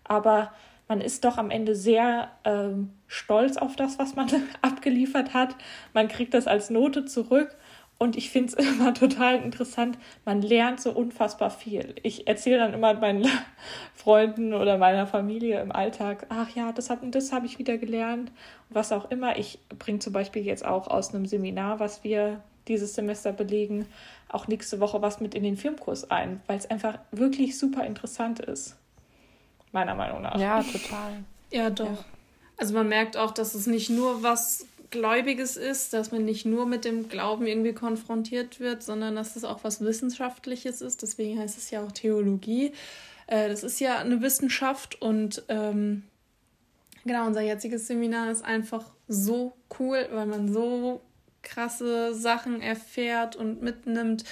aber 0.06 0.54
man 0.88 1.02
ist 1.02 1.26
doch 1.26 1.38
am 1.38 1.52
Ende 1.52 1.76
sehr 1.76 2.32
ähm, 2.46 2.94
stolz 3.08 3.58
auf 3.58 3.76
das, 3.76 4.00
was 4.00 4.16
man 4.16 4.30
abgeliefert 4.62 5.34
hat. 5.34 5.54
Man 5.94 6.08
kriegt 6.08 6.34
das 6.34 6.48
als 6.48 6.70
Note 6.70 7.04
zurück 7.04 7.58
und 8.02 8.18
ich 8.18 8.32
finde 8.32 8.48
es 8.48 8.54
immer 8.68 8.96
total 8.96 9.36
interessant. 9.44 9.96
Man 10.26 10.42
lernt 10.42 10.82
so 10.82 10.92
unfassbar 10.92 11.52
viel. 11.52 11.94
Ich 12.02 12.28
erzähle 12.28 12.58
dann 12.58 12.74
immer 12.74 12.96
meinen 12.96 13.28
Freunden 13.94 14.56
oder 14.56 14.80
meiner 14.80 15.06
Familie 15.06 15.62
im 15.62 15.72
Alltag, 15.72 16.26
ach 16.30 16.50
ja, 16.56 16.72
das 16.72 16.90
habe 16.90 17.08
das 17.12 17.32
hab 17.32 17.46
ich 17.46 17.60
wieder 17.60 17.78
gelernt. 17.78 18.32
Was 18.72 18.92
auch 18.92 19.12
immer. 19.12 19.38
Ich 19.38 19.60
bringe 19.78 20.00
zum 20.00 20.14
Beispiel 20.14 20.44
jetzt 20.44 20.66
auch 20.66 20.88
aus 20.88 21.14
einem 21.14 21.28
Seminar, 21.28 21.80
was 21.80 22.04
wir 22.04 22.42
dieses 22.68 22.96
Semester 22.96 23.34
belegen, 23.34 23.86
auch 24.30 24.48
nächste 24.48 24.80
Woche 24.80 25.04
was 25.04 25.22
mit 25.22 25.36
in 25.36 25.44
den 25.44 25.56
Filmkurs 25.56 26.10
ein, 26.10 26.42
weil 26.48 26.58
es 26.58 26.68
einfach 26.72 26.98
wirklich 27.12 27.60
super 27.60 27.86
interessant 27.86 28.40
ist. 28.40 28.78
Meiner 29.74 29.94
Meinung 29.94 30.24
nach. 30.24 30.40
Ja, 30.40 30.64
total. 30.64 31.24
Ja, 31.52 31.70
doch. 31.70 31.86
Ja. 31.86 31.98
Also 32.58 32.74
man 32.74 32.88
merkt 32.90 33.16
auch, 33.16 33.32
dass 33.32 33.54
es 33.54 33.68
nicht 33.68 33.92
nur 33.92 34.24
was 34.24 34.66
Gläubiges 34.92 35.58
ist, 35.58 35.94
dass 35.94 36.12
man 36.12 36.26
nicht 36.26 36.46
nur 36.46 36.66
mit 36.66 36.86
dem 36.86 37.10
Glauben 37.10 37.48
irgendwie 37.48 37.74
konfrontiert 37.74 38.60
wird, 38.60 38.84
sondern 38.84 39.16
dass 39.16 39.36
es 39.36 39.44
auch 39.44 39.64
was 39.64 39.82
Wissenschaftliches 39.82 40.82
ist. 40.82 41.02
Deswegen 41.02 41.40
heißt 41.40 41.58
es 41.58 41.72
ja 41.72 41.84
auch 41.84 41.92
Theologie. 41.92 42.74
Äh, 43.28 43.50
das 43.50 43.64
ist 43.64 43.80
ja 43.80 44.00
eine 44.00 44.22
Wissenschaft 44.22 45.02
und 45.02 45.44
ähm, 45.48 46.04
genau, 47.06 47.26
unser 47.26 47.42
jetziges 47.42 47.88
Seminar 47.88 48.30
ist 48.32 48.44
einfach 48.44 48.92
so 49.08 49.54
cool, 49.80 50.08
weil 50.12 50.26
man 50.26 50.52
so 50.52 51.02
krasse 51.42 52.14
Sachen 52.14 52.62
erfährt 52.62 53.36
und 53.36 53.62
mitnimmt, 53.62 54.24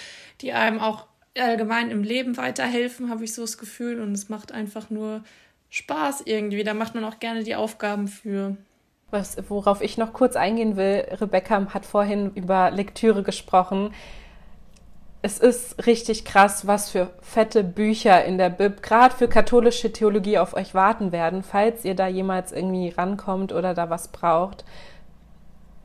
die 0.42 0.54
einem 0.54 0.80
auch 0.80 1.08
allgemein 1.38 1.92
im 1.92 2.04
Leben 2.04 2.38
weiterhelfen, 2.38 3.10
habe 3.10 3.24
ich 3.24 3.34
so 3.34 3.42
das 3.42 3.58
Gefühl. 3.58 4.01
Und 4.01 4.13
es 4.13 4.30
macht 4.30 4.51
einfach 4.51 4.89
nur 4.89 5.24
Spaß 5.70 6.24
irgendwie. 6.25 6.63
Da 6.63 6.74
macht 6.74 6.96
man 6.96 7.04
auch 7.04 7.20
gerne 7.20 7.44
die 7.44 7.56
Aufgaben 7.56 8.08
für. 8.08 8.58
Was, 9.12 9.38
worauf 9.50 9.82
ich 9.82 9.98
noch 9.98 10.13
kurz 10.13 10.36
eingehen 10.36 10.75
will, 10.75 11.06
Rebecca 11.20 11.74
hat 11.74 11.86
vorhin 11.86 12.32
über 12.36 12.70
Lektüre 12.70 13.24
gesprochen. 13.24 13.92
Es 15.22 15.39
ist 15.39 15.86
richtig 15.86 16.25
krass, 16.25 16.68
was 16.68 16.92
für 16.92 17.10
fette 17.22 17.63
Bücher 17.63 18.24
in 18.24 18.38
der 18.38 18.50
Bib, 18.50 18.84
gerade 18.84 19.13
für 19.16 19.28
katholische 19.28 19.92
Theologie, 19.92 20.38
auf 20.38 20.54
euch 20.54 20.74
warten 20.74 21.12
werden, 21.12 21.44
falls 21.44 21.84
ihr 21.84 21.96
da 21.96 22.08
jemals 22.08 22.51
irgendwie 22.51 22.89
rankommt 22.89 23.51
oder 23.51 23.74
da 23.74 23.89
was 23.89 24.10
braucht. 24.10 24.63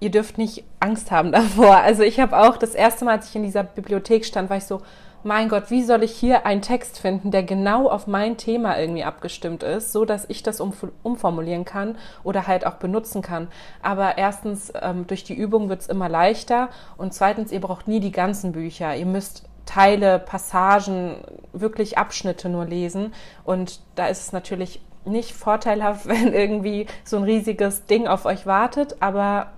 Ihr 0.00 0.10
dürft 0.10 0.36
nicht 0.36 0.62
Angst 0.78 1.10
haben 1.10 1.32
davor. 1.32 1.78
Also 1.78 2.02
ich 2.02 2.20
habe 2.20 2.38
auch 2.38 2.58
das 2.58 2.74
erste 2.74 3.06
Mal, 3.06 3.12
als 3.12 3.30
ich 3.30 3.36
in 3.36 3.42
dieser 3.42 3.64
Bibliothek 3.64 4.24
stand, 4.24 4.50
war 4.50 4.58
ich 4.58 4.64
so, 4.64 4.82
mein 5.24 5.48
Gott, 5.48 5.70
wie 5.70 5.82
soll 5.82 6.02
ich 6.02 6.12
hier 6.12 6.46
einen 6.46 6.62
Text 6.62 6.98
finden, 6.98 7.30
der 7.30 7.42
genau 7.42 7.88
auf 7.88 8.06
mein 8.06 8.36
Thema 8.36 8.78
irgendwie 8.78 9.04
abgestimmt 9.04 9.62
ist, 9.62 9.92
so 9.92 10.04
dass 10.04 10.24
ich 10.28 10.42
das 10.42 10.60
um, 10.60 10.72
umformulieren 11.02 11.64
kann 11.64 11.96
oder 12.22 12.46
halt 12.46 12.66
auch 12.66 12.74
benutzen 12.74 13.22
kann. 13.22 13.48
Aber 13.82 14.18
erstens, 14.18 14.72
ähm, 14.80 15.06
durch 15.06 15.24
die 15.24 15.34
Übung 15.34 15.68
wird 15.68 15.80
es 15.80 15.88
immer 15.88 16.08
leichter 16.08 16.68
und 16.96 17.14
zweitens, 17.14 17.52
ihr 17.52 17.60
braucht 17.60 17.88
nie 17.88 18.00
die 18.00 18.12
ganzen 18.12 18.52
Bücher. 18.52 18.94
Ihr 18.94 19.06
müsst 19.06 19.44
Teile, 19.66 20.18
Passagen, 20.18 21.16
wirklich 21.52 21.96
Abschnitte 21.96 22.48
nur 22.48 22.66
lesen 22.66 23.14
und 23.44 23.80
da 23.94 24.06
ist 24.06 24.20
es 24.20 24.32
natürlich 24.32 24.82
nicht 25.04 25.32
vorteilhaft, 25.32 26.06
wenn 26.08 26.32
irgendwie 26.32 26.86
so 27.04 27.16
ein 27.16 27.24
riesiges 27.24 27.86
Ding 27.86 28.06
auf 28.06 28.26
euch 28.26 28.46
wartet, 28.46 28.96
aber 29.00 29.52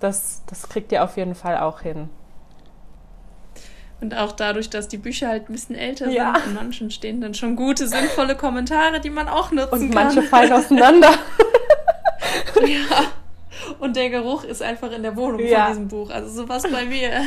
das, 0.00 0.42
das 0.46 0.68
kriegt 0.68 0.92
ihr 0.92 1.04
auf 1.04 1.16
jeden 1.16 1.34
Fall 1.34 1.58
auch 1.58 1.80
hin. 1.80 2.08
Und 4.00 4.16
auch 4.16 4.32
dadurch, 4.32 4.70
dass 4.70 4.88
die 4.88 4.96
Bücher 4.96 5.28
halt 5.28 5.48
ein 5.48 5.52
bisschen 5.52 5.76
älter 5.76 6.08
ja. 6.08 6.34
sind, 6.34 6.46
in 6.46 6.54
manchen 6.54 6.90
stehen 6.90 7.20
dann 7.20 7.34
schon 7.34 7.54
gute, 7.54 7.86
sinnvolle 7.86 8.34
Kommentare, 8.34 9.00
die 9.00 9.10
man 9.10 9.28
auch 9.28 9.50
nutzen 9.50 9.72
Und 9.72 9.90
kann. 9.90 10.08
Und 10.08 10.14
manche 10.14 10.22
fallen 10.22 10.52
auseinander. 10.52 11.10
ja. 12.66 13.12
Und 13.78 13.96
der 13.96 14.10
Geruch 14.10 14.44
ist 14.44 14.62
einfach 14.62 14.90
in 14.92 15.02
der 15.02 15.16
Wohnung 15.16 15.40
ja. 15.40 15.64
von 15.64 15.72
diesem 15.72 15.88
Buch. 15.88 16.10
Also 16.10 16.42
sowas 16.42 16.62
bei 16.70 16.86
mir. 16.86 17.22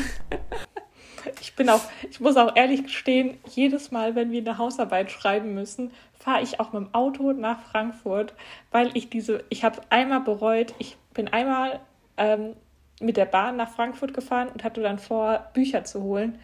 Ich 1.41 1.55
bin 1.55 1.69
auch, 1.69 1.81
ich 2.09 2.19
muss 2.19 2.35
auch 2.37 2.55
ehrlich 2.55 2.83
gestehen, 2.83 3.37
jedes 3.49 3.91
Mal, 3.91 4.15
wenn 4.15 4.31
wir 4.31 4.41
eine 4.41 4.57
Hausarbeit 4.57 5.11
schreiben 5.11 5.53
müssen, 5.53 5.91
fahre 6.19 6.41
ich 6.41 6.59
auch 6.59 6.73
mit 6.73 6.83
dem 6.83 6.93
Auto 6.93 7.31
nach 7.33 7.61
Frankfurt, 7.63 8.33
weil 8.71 8.91
ich 8.95 9.09
diese, 9.09 9.43
ich 9.49 9.63
habe 9.63 9.81
einmal 9.89 10.21
bereut, 10.21 10.73
ich 10.79 10.97
bin 11.13 11.27
einmal 11.27 11.79
ähm, 12.17 12.55
mit 12.99 13.17
der 13.17 13.25
Bahn 13.25 13.57
nach 13.57 13.69
Frankfurt 13.69 14.13
gefahren 14.13 14.49
und 14.49 14.63
hatte 14.63 14.81
dann 14.81 14.99
vor, 14.99 15.49
Bücher 15.53 15.83
zu 15.83 16.01
holen. 16.01 16.39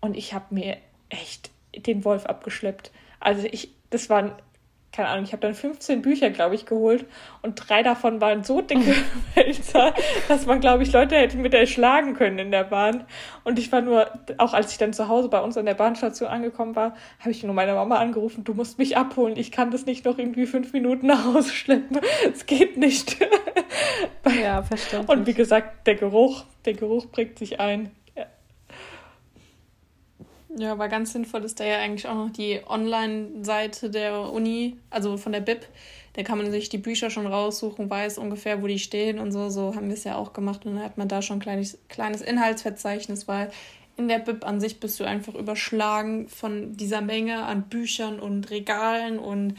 Und 0.00 0.16
ich 0.16 0.34
habe 0.34 0.54
mir 0.54 0.76
echt 1.08 1.50
den 1.76 2.04
Wolf 2.04 2.26
abgeschleppt. 2.26 2.90
Also 3.20 3.46
ich, 3.50 3.70
das 3.90 4.08
waren, 4.08 4.32
keine 4.92 5.08
Ahnung, 5.08 5.24
ich 5.24 5.32
habe 5.32 5.42
dann 5.42 5.54
15 5.54 6.02
Bücher, 6.02 6.30
glaube 6.30 6.54
ich, 6.54 6.66
geholt 6.66 7.04
und 7.42 7.54
drei 7.54 7.82
davon 7.82 8.20
waren 8.20 8.42
so 8.44 8.60
dicke 8.60 8.94
Wälzer, 9.34 9.94
dass 10.28 10.46
man, 10.46 10.60
glaube 10.60 10.82
ich, 10.82 10.92
Leute 10.92 11.16
hätte 11.16 11.36
mit 11.36 11.54
erschlagen 11.54 12.14
können 12.14 12.38
in 12.38 12.50
der 12.50 12.64
Bahn. 12.64 13.04
Und 13.44 13.58
ich 13.58 13.70
war 13.70 13.80
nur, 13.80 14.10
auch 14.38 14.54
als 14.54 14.72
ich 14.72 14.78
dann 14.78 14.92
zu 14.92 15.08
Hause 15.08 15.28
bei 15.28 15.40
uns 15.40 15.56
an 15.56 15.66
der 15.66 15.74
Bahnstation 15.74 16.28
angekommen 16.28 16.74
war, 16.76 16.94
habe 17.20 17.30
ich 17.30 17.42
nur 17.42 17.54
meine 17.54 17.74
Mama 17.74 17.96
angerufen, 17.96 18.44
du 18.44 18.54
musst 18.54 18.78
mich 18.78 18.96
abholen, 18.96 19.36
ich 19.36 19.52
kann 19.52 19.70
das 19.70 19.86
nicht 19.86 20.04
noch 20.04 20.18
irgendwie 20.18 20.46
fünf 20.46 20.72
Minuten 20.72 21.06
nach 21.06 21.24
Hause 21.24 21.50
schleppen. 21.50 22.00
Es 22.32 22.46
geht 22.46 22.76
nicht. 22.76 23.16
ja, 24.42 24.62
verständlich. 24.62 25.08
Und 25.16 25.26
wie 25.26 25.34
gesagt, 25.34 25.86
der 25.86 25.94
Geruch, 25.94 26.44
der 26.64 26.74
Geruch 26.74 27.10
prägt 27.10 27.38
sich 27.38 27.60
ein. 27.60 27.90
Ja, 30.58 30.72
aber 30.72 30.88
ganz 30.88 31.12
sinnvoll 31.12 31.44
ist 31.44 31.60
da 31.60 31.64
ja 31.64 31.78
eigentlich 31.78 32.08
auch 32.08 32.16
noch 32.16 32.30
die 32.30 32.60
Online-Seite 32.66 33.90
der 33.90 34.32
Uni, 34.32 34.76
also 34.90 35.16
von 35.16 35.30
der 35.30 35.40
BIP. 35.40 35.64
Da 36.14 36.24
kann 36.24 36.36
man 36.36 36.50
sich 36.50 36.68
die 36.68 36.78
Bücher 36.78 37.10
schon 37.10 37.28
raussuchen, 37.28 37.88
weiß 37.88 38.18
ungefähr, 38.18 38.60
wo 38.60 38.66
die 38.66 38.80
stehen 38.80 39.20
und 39.20 39.30
so. 39.30 39.50
So 39.50 39.76
haben 39.76 39.86
wir 39.86 39.94
es 39.94 40.02
ja 40.02 40.16
auch 40.16 40.32
gemacht 40.32 40.66
und 40.66 40.74
dann 40.74 40.84
hat 40.84 40.98
man 40.98 41.06
da 41.06 41.22
schon 41.22 41.36
ein 41.36 41.40
kleines, 41.40 41.78
kleines 41.88 42.22
Inhaltsverzeichnis, 42.22 43.28
weil 43.28 43.52
in 43.96 44.08
der 44.08 44.18
BIP 44.18 44.44
an 44.44 44.60
sich 44.60 44.80
bist 44.80 44.98
du 44.98 45.04
einfach 45.04 45.36
überschlagen 45.36 46.28
von 46.28 46.76
dieser 46.76 47.02
Menge 47.02 47.44
an 47.44 47.68
Büchern 47.68 48.18
und 48.18 48.50
Regalen 48.50 49.20
und 49.20 49.54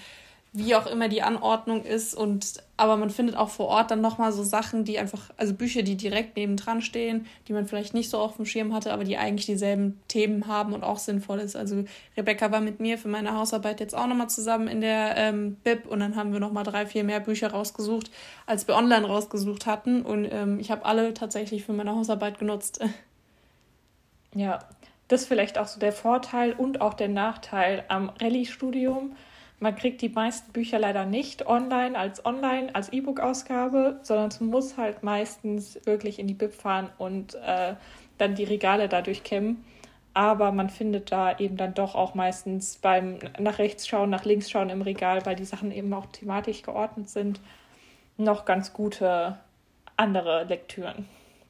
wie 0.51 0.73
auch 0.73 0.87
immer 0.87 1.09
die 1.09 1.21
Anordnung 1.21 1.83
ist 1.83 2.15
und 2.15 2.63
aber 2.75 2.97
man 2.97 3.11
findet 3.11 3.35
auch 3.35 3.49
vor 3.49 3.67
Ort 3.67 3.91
dann 3.91 4.01
nochmal 4.01 4.31
so 4.31 4.41
Sachen, 4.41 4.83
die 4.83 4.97
einfach, 4.97 5.29
also 5.37 5.53
Bücher, 5.53 5.83
die 5.83 5.95
direkt 5.95 6.37
nebendran 6.37 6.81
stehen, 6.81 7.27
die 7.47 7.53
man 7.53 7.67
vielleicht 7.67 7.93
nicht 7.93 8.09
so 8.09 8.17
auf 8.17 8.37
dem 8.37 8.45
Schirm 8.45 8.73
hatte, 8.73 8.91
aber 8.93 9.03
die 9.03 9.17
eigentlich 9.17 9.45
dieselben 9.45 9.99
Themen 10.07 10.47
haben 10.47 10.73
und 10.73 10.83
auch 10.83 10.97
sinnvoll 10.97 11.39
ist. 11.39 11.55
Also 11.55 11.83
Rebecca 12.17 12.51
war 12.51 12.61
mit 12.61 12.79
mir 12.79 12.97
für 12.97 13.09
meine 13.09 13.33
Hausarbeit 13.33 13.79
jetzt 13.79 13.93
auch 13.93 14.07
nochmal 14.07 14.29
zusammen 14.29 14.67
in 14.67 14.81
der 14.81 15.17
ähm, 15.17 15.57
Bib 15.63 15.85
und 15.85 15.99
dann 15.99 16.15
haben 16.15 16.33
wir 16.33 16.39
nochmal 16.39 16.63
drei, 16.63 16.85
vier 16.85 17.03
mehr 17.03 17.19
Bücher 17.19 17.51
rausgesucht, 17.51 18.09
als 18.47 18.67
wir 18.67 18.75
online 18.75 19.05
rausgesucht 19.05 19.67
hatten 19.67 20.01
und 20.01 20.25
ähm, 20.31 20.59
ich 20.59 20.71
habe 20.71 20.85
alle 20.85 21.13
tatsächlich 21.13 21.65
für 21.65 21.73
meine 21.73 21.95
Hausarbeit 21.95 22.39
genutzt. 22.39 22.79
Ja, 24.33 24.59
das 25.09 25.21
ist 25.21 25.27
vielleicht 25.27 25.57
auch 25.57 25.67
so 25.67 25.79
der 25.79 25.91
Vorteil 25.91 26.53
und 26.53 26.81
auch 26.81 26.93
der 26.93 27.09
Nachteil 27.09 27.83
am 27.87 28.09
Rallye-Studium 28.09 29.15
man 29.59 29.75
kriegt 29.75 30.01
die 30.01 30.09
meisten 30.09 30.51
Bücher 30.51 30.79
leider 30.79 31.05
nicht 31.05 31.47
online 31.47 31.97
als 31.97 32.25
online, 32.25 32.73
als 32.73 32.89
E-Book-Ausgabe, 32.93 33.99
sondern 34.03 34.29
es 34.29 34.39
muss 34.39 34.77
halt 34.77 35.03
meistens 35.03 35.79
wirklich 35.85 36.19
in 36.19 36.27
die 36.27 36.33
Bib 36.33 36.53
fahren 36.53 36.89
und 36.97 37.35
äh, 37.35 37.75
dann 38.17 38.35
die 38.35 38.45
Regale 38.45 38.87
dadurch 38.87 39.23
kämmen. 39.23 39.65
Aber 40.13 40.51
man 40.51 40.69
findet 40.69 41.11
da 41.11 41.37
eben 41.37 41.55
dann 41.55 41.73
doch 41.73 41.95
auch 41.95 42.15
meistens 42.15 42.77
beim 42.77 43.19
nach 43.37 43.59
rechts 43.59 43.87
schauen, 43.87 44.09
nach 44.09 44.25
links 44.25 44.49
schauen 44.49 44.69
im 44.69 44.81
Regal, 44.81 45.25
weil 45.25 45.35
die 45.35 45.45
Sachen 45.45 45.71
eben 45.71 45.93
auch 45.93 46.07
thematisch 46.07 46.63
geordnet 46.63 47.09
sind, 47.09 47.39
noch 48.17 48.45
ganz 48.45 48.73
gute 48.73 49.37
andere 49.97 50.45
Lektüren, 50.45 51.07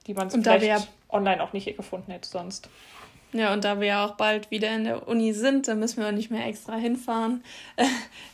die 0.08 0.14
man 0.14 0.30
vielleicht 0.30 0.90
online 1.10 1.42
auch 1.42 1.54
nicht 1.54 1.76
gefunden 1.78 2.12
hätte 2.12 2.28
sonst. 2.28 2.70
Ja, 3.32 3.54
und 3.54 3.64
da 3.64 3.80
wir 3.80 3.88
ja 3.88 4.06
auch 4.06 4.16
bald 4.16 4.50
wieder 4.50 4.76
in 4.76 4.86
der 4.86 5.08
Uni 5.08 5.34
sind, 5.34 5.68
dann 5.68 5.80
müssen 5.80 5.98
wir 6.02 6.08
auch 6.08 6.14
nicht 6.14 6.32
mehr 6.32 6.48
extra 6.48 6.76
hinfahren. 6.76 7.44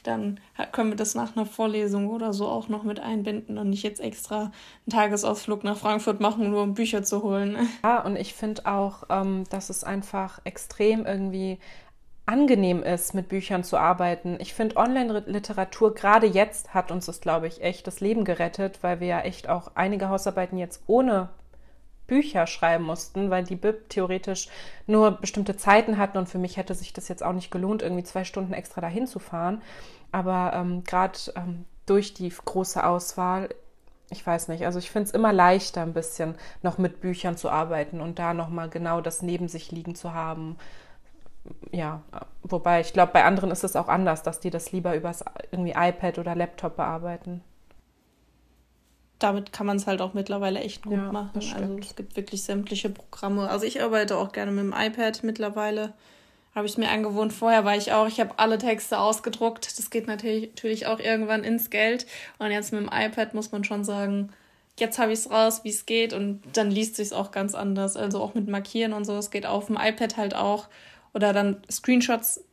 dann 0.04 0.40
können 0.72 0.92
wir 0.92 0.96
das 0.96 1.16
nach 1.16 1.36
einer 1.36 1.46
Vorlesung 1.46 2.10
oder 2.10 2.32
so 2.32 2.48
auch 2.48 2.70
noch 2.70 2.84
mit 2.84 3.00
einbinden 3.02 3.58
und 3.58 3.70
nicht 3.70 3.84
jetzt 3.84 4.00
extra 4.00 4.40
einen 4.40 4.92
Tagesausflug 4.92 5.64
nach 5.64 5.78
Frankfurt 5.78 6.22
machen, 6.22 6.50
nur 6.50 6.64
um 6.64 6.76
Bücher 6.76 7.04
zu 7.04 7.24
holen. 7.24 7.58
Ja, 7.84 8.02
und 8.04 8.16
ich 8.16 8.34
finde 8.34 8.66
auch, 8.66 9.04
ähm, 9.10 9.44
dass 9.50 9.70
es 9.70 9.84
einfach 9.84 10.40
extrem 10.46 11.06
irgendwie 11.06 11.60
angenehm 12.26 12.82
ist, 12.82 13.14
mit 13.14 13.28
Büchern 13.28 13.64
zu 13.64 13.78
arbeiten. 13.78 14.38
Ich 14.40 14.54
finde, 14.54 14.78
Online-Literatur 14.78 15.94
gerade 15.94 16.26
jetzt 16.26 16.74
hat 16.74 16.92
uns 16.92 17.06
das, 17.06 17.22
glaube 17.22 17.48
ich, 17.48 17.62
echt 17.62 17.86
das 17.86 18.00
Leben 18.00 18.24
gerettet, 18.26 18.80
weil 18.82 19.00
wir 19.00 19.08
ja 19.08 19.20
echt 19.22 19.48
auch 19.48 19.72
einige 19.76 20.10
Hausarbeiten 20.10 20.58
jetzt 20.58 20.84
ohne 20.88 21.30
Bücher 22.08 22.48
schreiben 22.48 22.84
mussten, 22.84 23.30
weil 23.30 23.44
die 23.44 23.56
Bib 23.56 23.90
theoretisch 23.90 24.50
nur 24.88 25.12
bestimmte 25.12 25.58
Zeiten 25.58 25.98
hatten 25.98 26.18
und 26.18 26.30
für 26.30 26.38
mich 26.38 26.58
hätte 26.58 26.76
sich 26.76 26.94
das 26.94 27.08
jetzt 27.08 27.24
auch 27.24 27.34
nicht 27.34 27.52
gelohnt, 27.52 27.82
irgendwie 27.82 28.04
zwei 28.04 28.24
Stunden 28.24 28.54
extra 28.54 28.82
dahin 28.82 29.08
zu 29.08 29.20
fahren. 29.20 29.62
Aber 30.12 30.54
ähm, 30.54 30.84
gerade 30.84 31.18
ähm, 31.36 31.66
durch 31.86 32.14
die 32.14 32.30
große 32.30 32.86
Auswahl, 32.86 33.50
ich 34.10 34.26
weiß 34.26 34.50
nicht, 34.50 34.66
also 34.66 34.80
ich 34.80 34.92
finde 34.92 35.08
es 35.08 35.14
immer 35.14 35.34
leichter, 35.34 35.82
ein 35.82 35.94
bisschen 35.94 36.36
noch 36.62 36.78
mit 36.78 37.02
Büchern 37.02 37.38
zu 37.38 37.50
arbeiten 37.50 38.02
und 38.02 38.20
da 38.20 38.34
nochmal 38.34 38.70
genau 38.70 39.02
das 39.02 39.22
neben 39.22 39.48
sich 39.48 39.72
liegen 39.72 39.96
zu 39.96 40.14
haben. 40.14 40.58
Ja, 41.72 42.02
wobei 42.44 42.82
ich 42.82 42.94
glaube, 42.94 43.14
bei 43.14 43.24
anderen 43.24 43.52
ist 43.52 43.64
es 43.64 43.76
auch 43.76 43.88
anders, 43.88 44.24
dass 44.24 44.40
die 44.40 44.50
das 44.50 44.72
lieber 44.72 44.96
übers 44.96 45.24
irgendwie 45.52 45.74
iPad 45.76 46.20
oder 46.20 46.36
Laptop 46.36 46.76
bearbeiten 46.78 47.44
damit 49.20 49.54
kann 49.54 49.66
man 49.66 49.78
es 49.78 49.88
halt 49.88 50.02
auch 50.02 50.14
mittlerweile 50.14 50.60
echt 50.60 50.84
gut 50.84 50.94
ja, 50.94 51.12
machen. 51.12 51.42
Also 51.56 51.78
es 51.80 51.96
gibt 51.96 52.16
wirklich 52.16 52.44
sämtliche 52.44 52.90
Programme. 52.90 53.50
Also 53.50 53.66
ich 53.66 53.82
arbeite 53.82 54.18
auch 54.18 54.32
gerne 54.32 54.52
mit 54.52 54.64
dem 54.64 54.74
iPad 54.78 55.24
mittlerweile. 55.24 55.94
Habe 56.54 56.68
ich 56.68 56.78
mir 56.78 56.90
angewohnt. 56.90 57.34
Vorher 57.34 57.66
war 57.66 57.76
ich 57.76 57.92
auch, 57.92 58.08
ich 58.08 58.20
habe 58.20 58.38
alle 58.38 58.58
Texte 58.58 59.00
ausgedruckt. 59.00 59.78
Das 59.78 59.90
geht 59.90 60.08
natürlich, 60.08 60.50
natürlich 60.50 60.88
auch 60.88 61.00
irgendwann 61.00 61.44
ins 61.44 61.70
Geld. 61.70 62.06
Und 62.40 62.52
jetzt 62.52 62.74
mit 62.74 62.82
dem 62.82 62.90
iPad 62.92 63.34
muss 63.34 63.52
man 63.52 63.64
schon 63.64 63.84
sagen, 63.84 64.32
jetzt 64.80 65.00
habe 65.00 65.14
ich 65.14 65.20
es 65.20 65.32
raus, 65.32 65.64
wie 65.64 65.70
es 65.70 65.86
geht. 65.86 66.14
Und 66.14 66.42
dann 66.54 66.70
liest 66.70 66.98
sich 66.98 67.14
auch 67.14 67.32
ganz 67.32 67.56
anders. 67.56 67.96
Also 67.96 68.22
auch 68.22 68.34
mit 68.34 68.48
Markieren 68.48 68.94
und 68.94 69.06
so. 69.06 69.18
Es 69.18 69.32
geht 69.32 69.46
auf 69.46 69.68
dem 69.68 69.78
iPad 69.78 70.18
halt 70.18 70.36
auch. 70.36 70.68
Oder 71.14 71.32
dann 71.32 71.62
Screenshots 71.72 72.44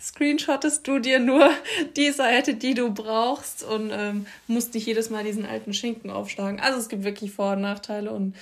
screenshottest 0.00 0.86
du 0.86 0.98
dir 0.98 1.18
nur 1.18 1.50
die 1.96 2.10
Seite, 2.10 2.54
die 2.54 2.74
du 2.74 2.92
brauchst 2.92 3.62
und 3.62 3.90
ähm, 3.92 4.26
musst 4.46 4.74
nicht 4.74 4.86
jedes 4.86 5.10
Mal 5.10 5.24
diesen 5.24 5.46
alten 5.46 5.72
Schinken 5.72 6.10
aufschlagen. 6.10 6.60
Also 6.60 6.78
es 6.78 6.88
gibt 6.88 7.04
wirklich 7.04 7.32
Vor- 7.32 7.52
und 7.52 7.62
Nachteile 7.62 8.10
und 8.10 8.34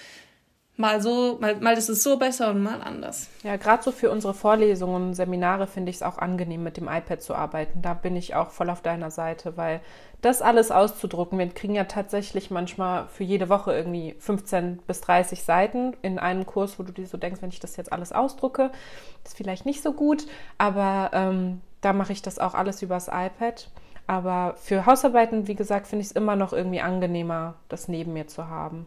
mal 0.77 1.01
so, 1.01 1.39
mal, 1.41 1.57
mal 1.57 1.77
ist 1.77 1.89
es 1.89 2.03
so 2.03 2.19
besser 2.19 2.51
und 2.51 2.63
mal 2.63 2.81
anders. 2.83 3.29
Ja, 3.43 3.57
gerade 3.57 3.83
so 3.83 3.93
für 3.93 4.11
unsere 4.11 4.35
Vorlesungen 4.35 5.09
und 5.09 5.15
Seminare 5.15 5.67
finde 5.67 5.91
ich 5.91 5.97
es 5.97 6.03
auch 6.03 6.19
angenehm, 6.19 6.63
mit 6.63 6.77
dem 6.77 6.89
iPad 6.89 7.23
zu 7.23 7.35
arbeiten. 7.35 7.83
Da 7.83 7.95
bin 7.95 8.17
ich 8.17 8.35
auch 8.35 8.51
voll 8.51 8.71
auf 8.71 8.83
deiner 8.83 9.11
Seite, 9.11 9.57
weil 9.57 9.81
das 10.21 10.41
alles 10.43 10.71
auszudrucken, 10.71 11.39
wir 11.39 11.49
kriegen 11.49 11.75
ja 11.75 11.85
tatsächlich 11.85 12.51
manchmal 12.51 13.09
für 13.09 13.25
jede 13.25 13.51
Woche 13.51 13.75
irgendwie 13.75 14.15
15 14.19 14.79
bis 14.87 15.03
30 15.03 15.43
Seiten 15.43 15.95
in 16.01 16.19
einem 16.19 16.47
Kurs, 16.47 16.79
wo 16.79 16.83
du 16.83 16.93
dir 16.93 17.07
so 17.07 17.19
denkst, 17.19 17.43
wenn 17.43 17.51
ich 17.51 17.61
das 17.61 17.77
jetzt 17.77 17.93
alles 17.93 18.13
ausdrucke, 18.13 18.71
ist 19.23 19.37
vielleicht 19.37 19.67
nicht 19.67 19.83
so 19.83 19.93
gut, 19.93 20.27
aber 20.57 21.11
ähm, 21.13 21.61
da 21.83 21.93
mache 21.93 22.13
ich 22.13 22.23
das 22.23 22.39
auch 22.39 22.55
alles 22.55 22.81
übers 22.81 23.09
iPad. 23.09 23.69
Aber 24.07 24.55
für 24.57 24.87
Hausarbeiten, 24.87 25.47
wie 25.47 25.55
gesagt, 25.55 25.87
finde 25.87 26.03
ich 26.03 26.09
es 26.09 26.13
immer 26.13 26.37
noch 26.37 26.53
irgendwie 26.53 26.81
angenehmer, 26.81 27.55
das 27.69 27.89
neben 27.89 28.13
mir 28.13 28.27
zu 28.27 28.49
haben. 28.49 28.87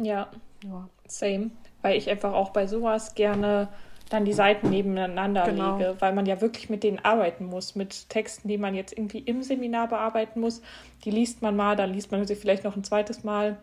Ja, 0.00 0.28
ja, 0.64 0.88
same. 1.06 1.50
Weil 1.82 1.96
ich 1.96 2.10
einfach 2.10 2.32
auch 2.32 2.50
bei 2.50 2.66
sowas 2.66 3.14
gerne 3.14 3.68
dann 4.08 4.24
die 4.24 4.32
Seiten 4.32 4.70
nebeneinander 4.70 5.44
genau. 5.44 5.78
lege, 5.78 5.96
weil 5.98 6.12
man 6.12 6.26
ja 6.26 6.40
wirklich 6.40 6.70
mit 6.70 6.84
denen 6.84 7.04
arbeiten 7.04 7.44
muss, 7.46 7.74
mit 7.74 8.08
Texten, 8.08 8.48
die 8.48 8.58
man 8.58 8.74
jetzt 8.74 8.96
irgendwie 8.96 9.18
im 9.18 9.42
Seminar 9.42 9.88
bearbeiten 9.88 10.40
muss. 10.40 10.62
Die 11.04 11.10
liest 11.10 11.42
man 11.42 11.56
mal, 11.56 11.74
dann 11.76 11.92
liest 11.92 12.12
man 12.12 12.24
sie 12.24 12.36
vielleicht 12.36 12.64
noch 12.64 12.76
ein 12.76 12.84
zweites 12.84 13.24
Mal, 13.24 13.56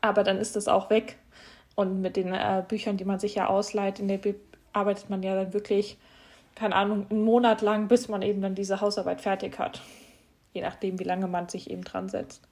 aber 0.00 0.22
dann 0.22 0.36
ist 0.36 0.56
das 0.56 0.68
auch 0.68 0.90
weg. 0.90 1.16
Und 1.76 2.00
mit 2.00 2.16
den 2.16 2.32
äh, 2.32 2.62
Büchern, 2.66 2.96
die 2.96 3.04
man 3.04 3.20
sich 3.20 3.36
ja 3.36 3.46
ausleiht, 3.46 4.00
in 4.00 4.08
der 4.08 4.18
Bib 4.18 4.36
arbeitet 4.72 5.08
man 5.08 5.22
ja 5.22 5.34
dann 5.34 5.54
wirklich, 5.54 5.96
keine 6.54 6.74
Ahnung, 6.74 7.06
einen 7.08 7.22
Monat 7.22 7.62
lang, 7.62 7.88
bis 7.88 8.08
man 8.08 8.20
eben 8.20 8.42
dann 8.42 8.54
diese 8.54 8.80
Hausarbeit 8.80 9.20
fertig 9.20 9.58
hat. 9.58 9.80
Je 10.52 10.60
nachdem, 10.60 10.98
wie 10.98 11.04
lange 11.04 11.28
man 11.28 11.48
sich 11.48 11.70
eben 11.70 11.84
dran 11.84 12.08
setzt. 12.08 12.42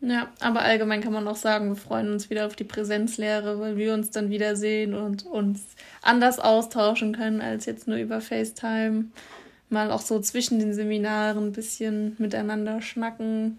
Ja, 0.00 0.28
aber 0.40 0.60
allgemein 0.60 1.00
kann 1.00 1.12
man 1.12 1.26
auch 1.26 1.36
sagen, 1.36 1.68
wir 1.68 1.76
freuen 1.76 2.12
uns 2.12 2.28
wieder 2.28 2.46
auf 2.46 2.54
die 2.54 2.64
Präsenzlehre, 2.64 3.58
weil 3.60 3.76
wir 3.76 3.94
uns 3.94 4.10
dann 4.10 4.28
wiedersehen 4.28 4.94
und 4.94 5.24
uns 5.24 5.74
anders 6.02 6.38
austauschen 6.38 7.14
können 7.16 7.40
als 7.40 7.64
jetzt 7.64 7.88
nur 7.88 7.96
über 7.96 8.20
FaceTime. 8.20 9.06
Mal 9.70 9.90
auch 9.90 10.00
so 10.00 10.20
zwischen 10.20 10.58
den 10.58 10.74
Seminaren 10.74 11.48
ein 11.48 11.52
bisschen 11.52 12.14
miteinander 12.18 12.82
schnacken. 12.82 13.58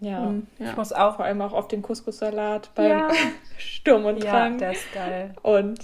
Ja, 0.00 0.20
und, 0.20 0.46
ja. 0.58 0.70
ich 0.70 0.76
muss 0.76 0.92
auch 0.92 1.16
vor 1.16 1.24
allem 1.24 1.42
auch 1.42 1.52
auf 1.52 1.68
den 1.68 1.82
Couscous-Salat 1.82 2.70
beim 2.74 2.90
ja. 2.90 3.10
Sturm 3.58 4.04
und 4.04 4.22
Drang. 4.22 4.52
Ja, 4.52 4.58
der 4.58 4.72
ist 4.72 4.92
geil. 4.94 5.34
Und 5.42 5.80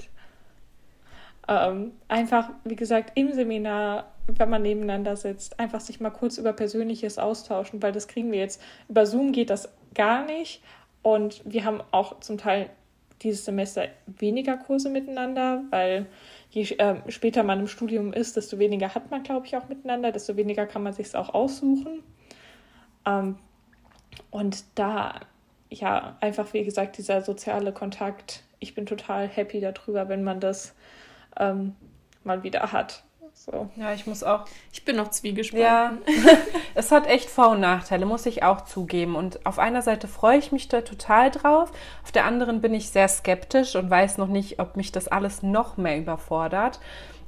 ähm, 1.48 1.92
einfach, 2.08 2.50
wie 2.64 2.76
gesagt, 2.76 3.12
im 3.16 3.32
Seminar 3.32 4.13
wenn 4.26 4.50
man 4.50 4.62
nebeneinander 4.62 5.16
sitzt, 5.16 5.60
einfach 5.60 5.80
sich 5.80 6.00
mal 6.00 6.10
kurz 6.10 6.38
über 6.38 6.52
Persönliches 6.52 7.18
austauschen, 7.18 7.82
weil 7.82 7.92
das 7.92 8.08
kriegen 8.08 8.32
wir 8.32 8.38
jetzt. 8.38 8.60
Über 8.88 9.06
Zoom 9.06 9.32
geht 9.32 9.50
das 9.50 9.68
gar 9.94 10.24
nicht. 10.24 10.62
Und 11.02 11.42
wir 11.44 11.64
haben 11.64 11.82
auch 11.90 12.20
zum 12.20 12.38
Teil 12.38 12.70
dieses 13.22 13.44
Semester 13.44 13.88
weniger 14.06 14.56
Kurse 14.56 14.88
miteinander, 14.90 15.62
weil 15.70 16.06
je 16.50 16.62
äh, 16.76 16.96
später 17.08 17.42
man 17.42 17.60
im 17.60 17.68
Studium 17.68 18.12
ist, 18.12 18.36
desto 18.36 18.58
weniger 18.58 18.94
hat 18.94 19.10
man, 19.10 19.22
glaube 19.22 19.46
ich, 19.46 19.56
auch 19.56 19.68
miteinander, 19.68 20.12
desto 20.12 20.36
weniger 20.36 20.66
kann 20.66 20.82
man 20.82 20.92
sich 20.92 21.14
auch 21.14 21.32
aussuchen. 21.32 22.02
Ähm, 23.06 23.36
und 24.30 24.64
da, 24.74 25.20
ja, 25.70 26.16
einfach 26.20 26.52
wie 26.52 26.64
gesagt, 26.64 26.98
dieser 26.98 27.22
soziale 27.22 27.72
Kontakt, 27.72 28.44
ich 28.58 28.74
bin 28.74 28.86
total 28.86 29.28
happy 29.28 29.60
darüber, 29.60 30.08
wenn 30.08 30.24
man 30.24 30.40
das 30.40 30.74
ähm, 31.38 31.74
mal 32.24 32.42
wieder 32.42 32.72
hat. 32.72 33.04
So. 33.34 33.68
Ja, 33.76 33.92
ich 33.92 34.06
muss 34.06 34.22
auch. 34.22 34.46
Ich 34.72 34.84
bin 34.84 34.96
noch 34.96 35.10
zwiegespannt. 35.10 35.62
Ja, 35.62 35.92
es 36.74 36.90
hat 36.90 37.06
echt 37.06 37.28
Vor- 37.28 37.50
und 37.50 37.60
Nachteile, 37.60 38.06
muss 38.06 38.24
ich 38.24 38.42
auch 38.42 38.62
zugeben. 38.62 39.16
Und 39.16 39.44
auf 39.44 39.58
einer 39.58 39.82
Seite 39.82 40.08
freue 40.08 40.38
ich 40.38 40.50
mich 40.50 40.68
da 40.68 40.80
total 40.80 41.30
drauf, 41.30 41.70
auf 42.02 42.12
der 42.12 42.24
anderen 42.24 42.62
bin 42.62 42.72
ich 42.72 42.88
sehr 42.88 43.08
skeptisch 43.08 43.76
und 43.76 43.90
weiß 43.90 44.16
noch 44.16 44.28
nicht, 44.28 44.60
ob 44.60 44.76
mich 44.76 44.92
das 44.92 45.08
alles 45.08 45.42
noch 45.42 45.76
mehr 45.76 45.98
überfordert. 45.98 46.80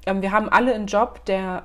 Ähm, 0.07 0.23
wir 0.23 0.33
haben 0.33 0.49
alle 0.49 0.75
einen 0.75 0.87
Job, 0.87 1.25
der 1.27 1.65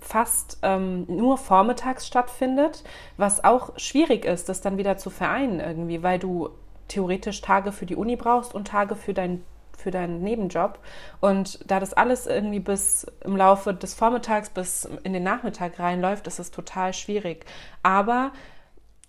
fast 0.00 0.58
ähm, 0.62 1.04
nur 1.08 1.36
vormittags 1.36 2.06
stattfindet, 2.06 2.84
was 3.16 3.42
auch 3.42 3.78
schwierig 3.78 4.24
ist, 4.24 4.48
das 4.48 4.60
dann 4.60 4.78
wieder 4.78 4.96
zu 4.96 5.10
vereinen 5.10 5.60
irgendwie, 5.60 6.02
weil 6.02 6.18
du 6.18 6.50
theoretisch 6.88 7.40
Tage 7.40 7.72
für 7.72 7.86
die 7.86 7.96
Uni 7.96 8.16
brauchst 8.16 8.54
und 8.54 8.68
Tage 8.68 8.96
für 8.96 9.14
dein 9.14 9.42
für 9.76 9.90
deinen 9.90 10.22
Nebenjob. 10.22 10.78
Und 11.20 11.58
da 11.70 11.80
das 11.80 11.92
alles 11.92 12.26
irgendwie 12.26 12.60
bis 12.60 13.06
im 13.24 13.36
Laufe 13.36 13.74
des 13.74 13.94
Vormittags 13.94 14.50
bis 14.50 14.88
in 15.02 15.12
den 15.12 15.22
Nachmittag 15.22 15.78
reinläuft, 15.78 16.26
ist 16.26 16.38
es 16.38 16.50
total 16.50 16.92
schwierig. 16.92 17.44
Aber 17.82 18.32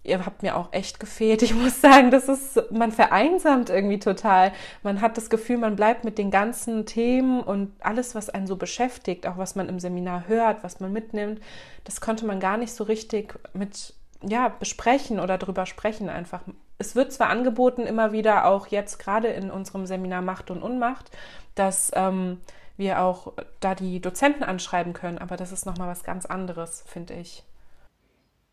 ihr 0.06 0.26
habt 0.26 0.44
mir 0.44 0.56
auch 0.56 0.72
echt 0.72 1.00
gefehlt. 1.00 1.42
Ich 1.42 1.54
muss 1.56 1.82
sagen, 1.82 2.12
das 2.12 2.30
ist, 2.30 2.72
man 2.72 2.92
vereinsamt 2.92 3.70
irgendwie 3.70 4.00
total. 4.00 4.54
Man 4.84 5.02
hat 5.02 5.18
das 5.18 5.30
Gefühl, 5.30 5.58
man 5.58 5.76
bleibt 5.76 6.06
mit 6.06 6.18
den 6.18 6.32
ganzen 6.32 6.86
Themen 6.86 7.42
und 7.42 7.74
alles, 7.80 8.16
was 8.16 8.30
einen 8.30 8.48
so 8.48 8.56
beschäftigt, 8.56 9.28
auch 9.28 9.38
was 9.38 9.56
man 9.56 9.68
im 9.68 9.80
Seminar 9.80 10.28
hört, 10.28 10.64
was 10.64 10.80
man 10.80 10.94
mitnimmt, 10.94 11.42
das 11.84 12.02
konnte 12.02 12.26
man 12.26 12.40
gar 12.40 12.58
nicht 12.58 12.74
so 12.74 12.84
richtig 12.84 13.36
mit, 13.54 13.94
ja, 14.22 14.50
besprechen 14.50 15.20
oder 15.20 15.38
drüber 15.38 15.66
sprechen 15.66 16.10
einfach 16.10 16.42
es 16.78 16.96
wird 16.96 17.14
zwar 17.14 17.30
angeboten, 17.30 17.82
immer 17.82 18.12
wieder 18.12 18.46
auch 18.46 18.68
jetzt 18.68 19.00
gerade 19.00 19.30
in 19.30 19.50
unserem 19.50 19.86
Seminar 19.86 20.22
Macht 20.22 20.52
und 20.52 20.62
Unmacht, 20.62 21.10
dass 21.56 21.92
ähm, 21.96 22.42
wir 22.78 23.02
auch 23.02 23.34
da 23.60 23.76
die 23.76 24.02
Dozenten 24.02 24.44
anschreiben 24.44 24.94
können, 24.94 25.18
aber 25.18 25.38
das 25.38 25.52
ist 25.52 25.66
nochmal 25.66 25.88
was 25.88 26.04
ganz 26.04 26.26
anderes, 26.26 26.84
finde 26.88 27.14
ich. 27.14 27.44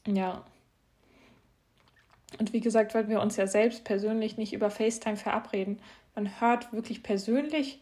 Ja. 0.06 0.44
Und 2.38 2.52
wie 2.52 2.60
gesagt, 2.60 2.94
weil 2.94 3.08
wir 3.08 3.20
uns 3.20 3.36
ja 3.36 3.46
selbst 3.46 3.84
persönlich 3.84 4.36
nicht 4.36 4.52
über 4.52 4.70
FaceTime 4.70 5.16
verabreden, 5.16 5.80
man 6.14 6.40
hört 6.40 6.72
wirklich 6.72 7.02
persönlich 7.02 7.81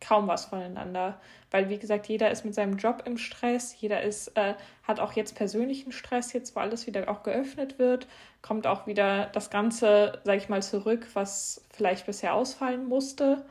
kaum 0.00 0.28
was 0.28 0.46
voneinander. 0.46 1.20
Weil, 1.50 1.68
wie 1.68 1.78
gesagt, 1.78 2.06
jeder 2.06 2.30
ist 2.30 2.44
mit 2.44 2.54
seinem 2.54 2.76
Job 2.76 3.02
im 3.06 3.18
Stress, 3.18 3.74
jeder 3.78 4.02
ist, 4.02 4.36
äh, 4.36 4.54
hat 4.84 5.00
auch 5.00 5.12
jetzt 5.12 5.34
persönlichen 5.34 5.92
Stress, 5.92 6.32
jetzt 6.32 6.56
wo 6.56 6.60
alles 6.60 6.86
wieder 6.86 7.08
auch 7.08 7.22
geöffnet 7.22 7.78
wird, 7.78 8.06
kommt 8.42 8.66
auch 8.66 8.86
wieder 8.86 9.26
das 9.26 9.50
Ganze, 9.50 10.20
sag 10.24 10.36
ich 10.36 10.48
mal, 10.48 10.62
zurück, 10.62 11.06
was 11.14 11.64
vielleicht 11.70 12.06
bisher 12.06 12.34
ausfallen 12.34 12.86
musste. 12.86 13.44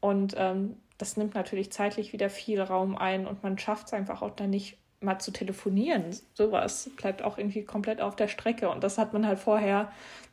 Und 0.00 0.34
ähm, 0.36 0.76
das 0.98 1.16
nimmt 1.16 1.34
natürlich 1.34 1.72
zeitlich 1.72 2.12
wieder 2.12 2.30
viel 2.30 2.60
Raum 2.60 2.96
ein 2.96 3.26
und 3.26 3.42
man 3.42 3.58
schafft 3.58 3.88
es 3.88 3.92
einfach 3.92 4.22
auch 4.22 4.30
dann 4.30 4.50
nicht 4.50 4.78
mal 5.02 5.18
zu 5.18 5.32
telefonieren. 5.32 6.16
Sowas 6.34 6.90
bleibt 6.96 7.22
auch 7.22 7.38
irgendwie 7.38 7.64
komplett 7.64 8.00
auf 8.00 8.16
der 8.16 8.28
Strecke. 8.28 8.70
Und 8.70 8.84
das 8.84 8.98
hat 8.98 9.12
man 9.12 9.26
halt 9.26 9.38
vorher, 9.38 9.90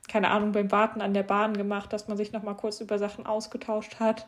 keine 0.07 0.29
Ahnung, 0.29 0.51
beim 0.51 0.71
Warten 0.71 1.01
an 1.01 1.13
der 1.13 1.23
Bahn 1.23 1.55
gemacht, 1.57 1.91
dass 1.91 2.07
man 2.07 2.17
sich 2.17 2.31
nochmal 2.31 2.55
kurz 2.55 2.79
über 2.81 2.99
Sachen 2.99 3.25
ausgetauscht 3.25 3.99
hat. 3.99 4.27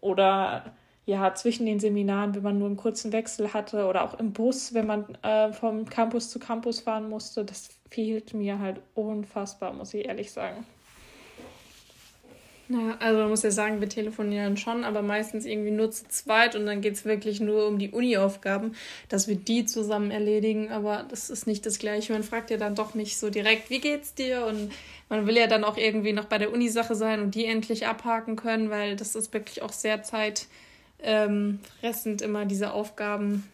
Oder 0.00 0.74
ja, 1.06 1.34
zwischen 1.34 1.66
den 1.66 1.80
Seminaren, 1.80 2.34
wenn 2.34 2.42
man 2.42 2.58
nur 2.58 2.68
einen 2.68 2.76
kurzen 2.76 3.12
Wechsel 3.12 3.52
hatte 3.52 3.86
oder 3.86 4.04
auch 4.04 4.18
im 4.18 4.32
Bus, 4.32 4.74
wenn 4.74 4.86
man 4.86 5.16
äh, 5.22 5.52
vom 5.52 5.84
Campus 5.86 6.30
zu 6.30 6.38
Campus 6.38 6.80
fahren 6.80 7.08
musste, 7.08 7.44
das 7.44 7.70
fehlt 7.90 8.34
mir 8.34 8.58
halt 8.58 8.80
unfassbar, 8.94 9.72
muss 9.72 9.92
ich 9.94 10.06
ehrlich 10.06 10.30
sagen. 10.30 10.64
Naja, 12.70 12.96
also 13.00 13.18
man 13.18 13.30
muss 13.30 13.42
ja 13.42 13.50
sagen, 13.50 13.80
wir 13.80 13.88
telefonieren 13.88 14.56
schon, 14.56 14.84
aber 14.84 15.02
meistens 15.02 15.44
irgendwie 15.44 15.72
nur 15.72 15.90
zu 15.90 16.06
zweit 16.06 16.54
und 16.54 16.66
dann 16.66 16.80
geht 16.80 16.94
es 16.94 17.04
wirklich 17.04 17.40
nur 17.40 17.66
um 17.66 17.80
die 17.80 17.90
Uni-Aufgaben, 17.90 18.76
dass 19.08 19.26
wir 19.26 19.34
die 19.34 19.64
zusammen 19.64 20.12
erledigen, 20.12 20.70
aber 20.70 21.04
das 21.10 21.30
ist 21.30 21.48
nicht 21.48 21.66
das 21.66 21.80
Gleiche. 21.80 22.12
Man 22.12 22.22
fragt 22.22 22.48
ja 22.50 22.58
dann 22.58 22.76
doch 22.76 22.94
nicht 22.94 23.18
so 23.18 23.28
direkt, 23.28 23.70
wie 23.70 23.80
geht's 23.80 24.14
dir? 24.14 24.46
Und 24.46 24.70
man 25.10 25.26
will 25.26 25.36
ja 25.36 25.46
dann 25.48 25.64
auch 25.64 25.76
irgendwie 25.76 26.14
noch 26.14 26.24
bei 26.24 26.38
der 26.38 26.52
Uni-Sache 26.52 26.94
sein 26.94 27.20
und 27.20 27.34
die 27.34 27.44
endlich 27.44 27.86
abhaken 27.86 28.36
können, 28.36 28.70
weil 28.70 28.96
das 28.96 29.14
ist 29.14 29.34
wirklich 29.34 29.60
auch 29.60 29.72
sehr 29.72 30.02
zeitfressend, 30.02 30.48
ähm, 31.02 31.60
immer 32.22 32.46
diese 32.46 32.72
Aufgaben 32.72 33.46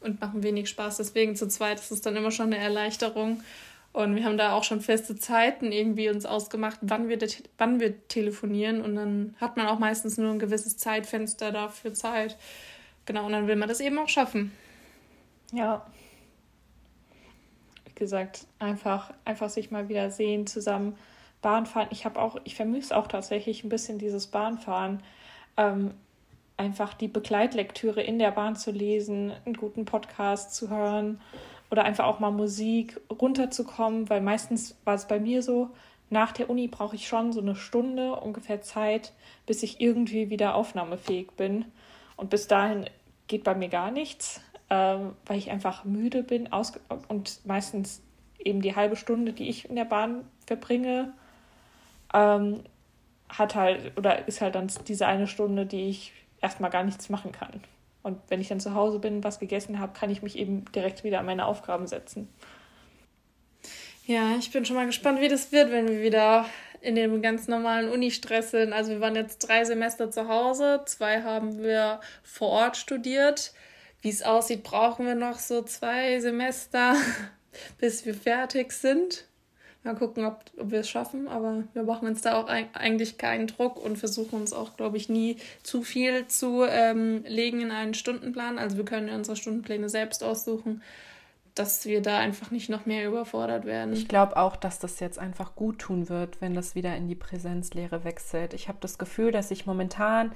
und 0.00 0.20
machen 0.20 0.42
wenig 0.42 0.68
Spaß. 0.68 0.96
Deswegen 0.96 1.36
zu 1.36 1.46
zweit 1.46 1.78
ist 1.78 1.92
es 1.92 2.00
dann 2.00 2.16
immer 2.16 2.30
schon 2.30 2.46
eine 2.46 2.58
Erleichterung. 2.58 3.42
Und 3.92 4.16
wir 4.16 4.24
haben 4.24 4.38
da 4.38 4.54
auch 4.54 4.64
schon 4.64 4.80
feste 4.80 5.14
Zeiten 5.14 5.70
irgendwie 5.70 6.08
uns 6.08 6.26
ausgemacht, 6.26 6.78
wann 6.80 7.08
wir, 7.08 7.18
wann 7.58 7.78
wir 7.78 8.08
telefonieren. 8.08 8.80
Und 8.80 8.96
dann 8.96 9.36
hat 9.40 9.56
man 9.56 9.66
auch 9.66 9.78
meistens 9.78 10.16
nur 10.16 10.32
ein 10.32 10.40
gewisses 10.40 10.78
Zeitfenster 10.78 11.52
dafür 11.52 11.94
Zeit. 11.94 12.36
Genau, 13.06 13.26
und 13.26 13.32
dann 13.32 13.46
will 13.46 13.56
man 13.56 13.68
das 13.68 13.80
eben 13.80 13.98
auch 13.98 14.08
schaffen. 14.08 14.52
Ja. 15.52 15.86
Gesagt, 17.94 18.46
einfach, 18.58 19.12
einfach 19.24 19.48
sich 19.48 19.70
mal 19.70 19.88
wieder 19.88 20.10
sehen, 20.10 20.46
zusammen 20.46 20.96
Bahnfahren. 21.42 21.88
Ich 21.90 22.04
habe 22.04 22.20
auch, 22.20 22.36
ich 22.44 22.54
vermisse 22.54 22.96
auch 22.96 23.06
tatsächlich 23.06 23.64
ein 23.64 23.68
bisschen 23.68 23.98
dieses 23.98 24.26
Bahnfahren. 24.26 25.02
Ähm, 25.56 25.92
einfach 26.56 26.94
die 26.94 27.08
Begleitlektüre 27.08 28.02
in 28.02 28.18
der 28.18 28.30
Bahn 28.30 28.56
zu 28.56 28.70
lesen, 28.70 29.32
einen 29.44 29.56
guten 29.56 29.84
Podcast 29.84 30.54
zu 30.54 30.70
hören 30.70 31.20
oder 31.70 31.84
einfach 31.84 32.04
auch 32.04 32.20
mal 32.20 32.30
Musik 32.30 33.00
runterzukommen, 33.10 34.08
weil 34.08 34.20
meistens 34.20 34.76
war 34.84 34.94
es 34.94 35.08
bei 35.08 35.18
mir 35.18 35.42
so, 35.42 35.70
nach 36.10 36.32
der 36.32 36.48
Uni 36.48 36.68
brauche 36.68 36.94
ich 36.94 37.08
schon 37.08 37.32
so 37.32 37.40
eine 37.40 37.56
Stunde 37.56 38.14
ungefähr 38.16 38.62
Zeit, 38.62 39.12
bis 39.46 39.62
ich 39.62 39.80
irgendwie 39.80 40.30
wieder 40.30 40.54
aufnahmefähig 40.54 41.32
bin. 41.32 41.64
Und 42.16 42.30
bis 42.30 42.46
dahin 42.46 42.88
geht 43.26 43.42
bei 43.42 43.54
mir 43.54 43.68
gar 43.68 43.90
nichts, 43.90 44.40
ähm, 44.74 45.12
weil 45.26 45.38
ich 45.38 45.50
einfach 45.50 45.84
müde 45.84 46.22
bin 46.22 46.48
und 47.08 47.46
meistens 47.46 48.02
eben 48.38 48.60
die 48.60 48.74
halbe 48.74 48.96
Stunde, 48.96 49.32
die 49.32 49.48
ich 49.48 49.68
in 49.68 49.76
der 49.76 49.84
Bahn 49.84 50.24
verbringe, 50.46 51.12
ähm, 52.12 52.64
hat 53.28 53.54
halt 53.54 53.96
oder 53.96 54.26
ist 54.26 54.40
halt 54.40 54.56
dann 54.56 54.70
diese 54.86 55.06
eine 55.06 55.26
Stunde, 55.26 55.64
die 55.64 55.88
ich 55.88 56.12
erstmal 56.40 56.70
gar 56.70 56.82
nichts 56.82 57.08
machen 57.08 57.32
kann. 57.32 57.62
Und 58.02 58.18
wenn 58.28 58.40
ich 58.40 58.48
dann 58.48 58.60
zu 58.60 58.74
Hause 58.74 58.98
bin, 58.98 59.24
was 59.24 59.38
gegessen 59.38 59.78
habe, 59.78 59.98
kann 59.98 60.10
ich 60.10 60.22
mich 60.22 60.36
eben 60.36 60.64
direkt 60.72 61.04
wieder 61.04 61.20
an 61.20 61.26
meine 61.26 61.46
Aufgaben 61.46 61.86
setzen. 61.86 62.28
Ja, 64.06 64.36
ich 64.38 64.50
bin 64.50 64.66
schon 64.66 64.76
mal 64.76 64.86
gespannt, 64.86 65.20
wie 65.20 65.28
das 65.28 65.52
wird, 65.52 65.70
wenn 65.70 65.88
wir 65.88 66.02
wieder 66.02 66.44
in 66.82 66.96
dem 66.96 67.22
ganz 67.22 67.48
normalen 67.48 67.88
Uni-Stress 67.88 68.50
sind. 68.50 68.74
Also 68.74 68.90
wir 68.90 69.00
waren 69.00 69.16
jetzt 69.16 69.48
drei 69.48 69.64
Semester 69.64 70.10
zu 70.10 70.28
Hause, 70.28 70.82
zwei 70.84 71.22
haben 71.22 71.62
wir 71.62 72.00
vor 72.22 72.50
Ort 72.50 72.76
studiert. 72.76 73.54
Wie 74.04 74.10
es 74.10 74.20
aussieht, 74.20 74.64
brauchen 74.64 75.06
wir 75.06 75.14
noch 75.14 75.38
so 75.38 75.62
zwei 75.62 76.20
Semester, 76.20 76.94
bis 77.78 78.04
wir 78.04 78.12
fertig 78.12 78.72
sind. 78.72 79.24
Mal 79.82 79.94
gucken, 79.94 80.26
ob, 80.26 80.44
ob 80.58 80.70
wir 80.70 80.80
es 80.80 80.90
schaffen, 80.90 81.26
aber 81.26 81.64
wir 81.72 81.84
machen 81.84 82.06
uns 82.08 82.20
da 82.20 82.34
auch 82.38 82.46
eigentlich 82.48 83.16
keinen 83.16 83.46
Druck 83.46 83.82
und 83.82 83.96
versuchen 83.96 84.38
uns 84.38 84.52
auch, 84.52 84.76
glaube 84.76 84.98
ich, 84.98 85.08
nie 85.08 85.38
zu 85.62 85.82
viel 85.82 86.26
zu 86.26 86.64
ähm, 86.68 87.24
legen 87.26 87.62
in 87.62 87.70
einen 87.70 87.94
Stundenplan. 87.94 88.58
Also 88.58 88.76
wir 88.76 88.84
können 88.84 89.08
ja 89.08 89.14
unsere 89.14 89.38
Stundenpläne 89.38 89.88
selbst 89.88 90.22
aussuchen, 90.22 90.82
dass 91.54 91.86
wir 91.86 92.02
da 92.02 92.18
einfach 92.18 92.50
nicht 92.50 92.68
noch 92.68 92.84
mehr 92.84 93.08
überfordert 93.08 93.64
werden. 93.64 93.94
Ich 93.94 94.06
glaube 94.06 94.36
auch, 94.36 94.56
dass 94.56 94.78
das 94.80 95.00
jetzt 95.00 95.18
einfach 95.18 95.54
gut 95.54 95.78
tun 95.78 96.10
wird, 96.10 96.42
wenn 96.42 96.52
das 96.52 96.74
wieder 96.74 96.94
in 96.94 97.08
die 97.08 97.14
Präsenzlehre 97.14 98.04
wechselt. 98.04 98.52
Ich 98.52 98.68
habe 98.68 98.78
das 98.82 98.98
Gefühl, 98.98 99.32
dass 99.32 99.50
ich 99.50 99.64
momentan 99.64 100.32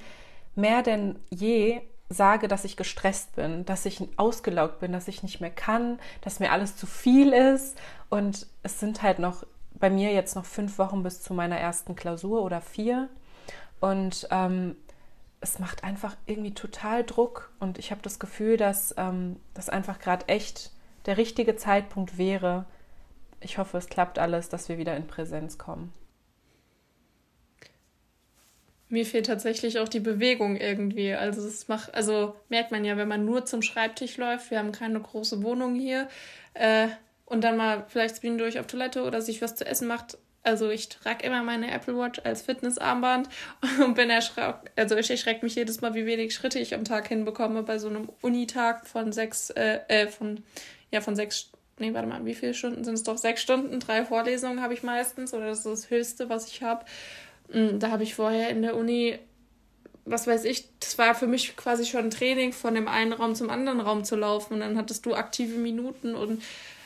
mehr 0.55 0.81
denn 0.81 1.19
je 1.29 1.81
sage, 2.09 2.47
dass 2.47 2.65
ich 2.65 2.75
gestresst 2.75 3.35
bin, 3.35 3.65
dass 3.65 3.85
ich 3.85 4.01
ausgelaugt 4.17 4.79
bin, 4.79 4.91
dass 4.91 5.07
ich 5.07 5.21
nicht 5.21 5.41
mehr 5.41 5.51
kann, 5.51 5.99
dass 6.21 6.39
mir 6.39 6.51
alles 6.51 6.75
zu 6.75 6.87
viel 6.87 7.31
ist. 7.33 7.77
Und 8.09 8.47
es 8.63 8.79
sind 8.79 9.03
halt 9.03 9.19
noch 9.19 9.45
bei 9.75 9.89
mir 9.89 10.11
jetzt 10.11 10.35
noch 10.35 10.45
fünf 10.45 10.79
Wochen 10.79 11.03
bis 11.03 11.21
zu 11.21 11.33
meiner 11.33 11.57
ersten 11.57 11.95
Klausur 11.95 12.41
oder 12.41 12.61
vier. 12.61 13.09
Und 13.79 14.27
ähm, 14.31 14.75
es 15.39 15.59
macht 15.59 15.83
einfach 15.83 16.17
irgendwie 16.25 16.53
total 16.53 17.03
Druck. 17.03 17.51
Und 17.59 17.77
ich 17.77 17.91
habe 17.91 18.01
das 18.01 18.19
Gefühl, 18.19 18.57
dass 18.57 18.93
ähm, 18.97 19.37
das 19.53 19.69
einfach 19.69 19.99
gerade 19.99 20.27
echt 20.27 20.71
der 21.05 21.17
richtige 21.17 21.55
Zeitpunkt 21.55 22.17
wäre. 22.17 22.65
Ich 23.39 23.57
hoffe, 23.57 23.77
es 23.77 23.87
klappt 23.87 24.19
alles, 24.19 24.49
dass 24.49 24.67
wir 24.67 24.79
wieder 24.79 24.97
in 24.97 25.07
Präsenz 25.07 25.57
kommen. 25.57 25.93
Mir 28.89 29.05
fehlt 29.05 29.27
tatsächlich 29.27 29.79
auch 29.79 29.87
die 29.87 29.99
Bewegung 29.99 30.57
irgendwie. 30.57 31.13
Also 31.13 31.43
das 31.43 31.67
macht, 31.67 31.93
also 31.93 32.35
merkt 32.49 32.71
man 32.71 32.83
ja, 32.83 32.97
wenn 32.97 33.07
man 33.07 33.23
nur 33.23 33.45
zum 33.45 33.61
Schreibtisch 33.61 34.17
läuft, 34.17 34.49
wir 34.49 34.57
haben 34.57 34.71
keine 34.71 34.99
große 34.99 35.43
Wohnung 35.43 35.75
hier, 35.75 36.09
äh, 36.55 36.87
und 37.29 37.43
dann 37.43 37.57
mal 37.57 37.85
vielleicht 37.87 38.17
zwischendurch 38.17 38.59
auf 38.59 38.67
Toilette 38.67 39.03
oder 39.03 39.21
sich 39.21 39.41
was 39.41 39.55
zu 39.55 39.65
essen 39.65 39.87
macht. 39.87 40.17
Also 40.41 40.69
ich 40.69 40.89
trage 40.89 41.25
immer 41.25 41.43
meine 41.43 41.69
Apple 41.71 41.95
Watch 41.97 42.21
als 42.23 42.41
Fitnessarmband 42.41 43.29
und 43.83 43.93
bin 43.93 44.09
erschreckt, 44.09 44.71
also 44.75 44.97
ich 44.97 45.09
erschrecke 45.11 45.45
mich 45.45 45.55
jedes 45.55 45.81
Mal, 45.81 45.93
wie 45.93 46.05
wenig 46.05 46.33
Schritte 46.33 46.59
ich 46.59 46.73
am 46.73 46.85
Tag 46.85 47.07
hinbekomme 47.07 47.63
bei 47.63 47.77
so 47.77 47.87
einem 47.87 48.09
Unitag 48.21 48.87
von 48.87 49.11
sechs, 49.11 49.51
äh, 49.51 49.79
äh 49.87 50.07
von, 50.07 50.43
ja, 50.91 51.01
von 51.01 51.15
sechs, 51.15 51.51
nee, 51.77 51.93
warte 51.93 52.07
mal, 52.07 52.25
wie 52.25 52.33
viele 52.33 52.53
Stunden 52.53 52.83
sind 52.83 52.95
es 52.95 53.03
doch? 53.03 53.17
Sechs 53.17 53.41
Stunden, 53.41 53.79
drei 53.79 54.05
Vorlesungen 54.05 54.61
habe 54.61 54.73
ich 54.73 54.81
meistens 54.81 55.33
oder 55.33 55.47
das 55.47 55.59
ist 55.59 55.65
das 55.67 55.89
Höchste, 55.89 56.29
was 56.29 56.47
ich 56.47 56.63
habe. 56.63 56.85
Mm, 57.51 57.79
da 57.79 57.91
habe 57.91 58.03
ich 58.03 58.15
vorher 58.15 58.49
in 58.49 58.61
der 58.61 58.75
Uni, 58.75 59.17
was 60.05 60.27
weiß 60.27 60.45
ich, 60.45 60.69
das 60.79 60.97
war 60.97 61.15
für 61.15 61.27
mich 61.27 61.55
quasi 61.55 61.85
schon 61.85 62.05
ein 62.05 62.11
Training, 62.11 62.53
von 62.53 62.75
dem 62.75 62.87
einen 62.87 63.13
Raum 63.13 63.35
zum 63.35 63.49
anderen 63.49 63.79
Raum 63.79 64.03
zu 64.03 64.15
laufen. 64.15 64.55
Und 64.55 64.59
dann 64.61 64.77
hattest 64.77 65.05
du 65.05 65.13
aktive 65.13 65.57
Minuten 65.57 66.15
und 66.15 66.41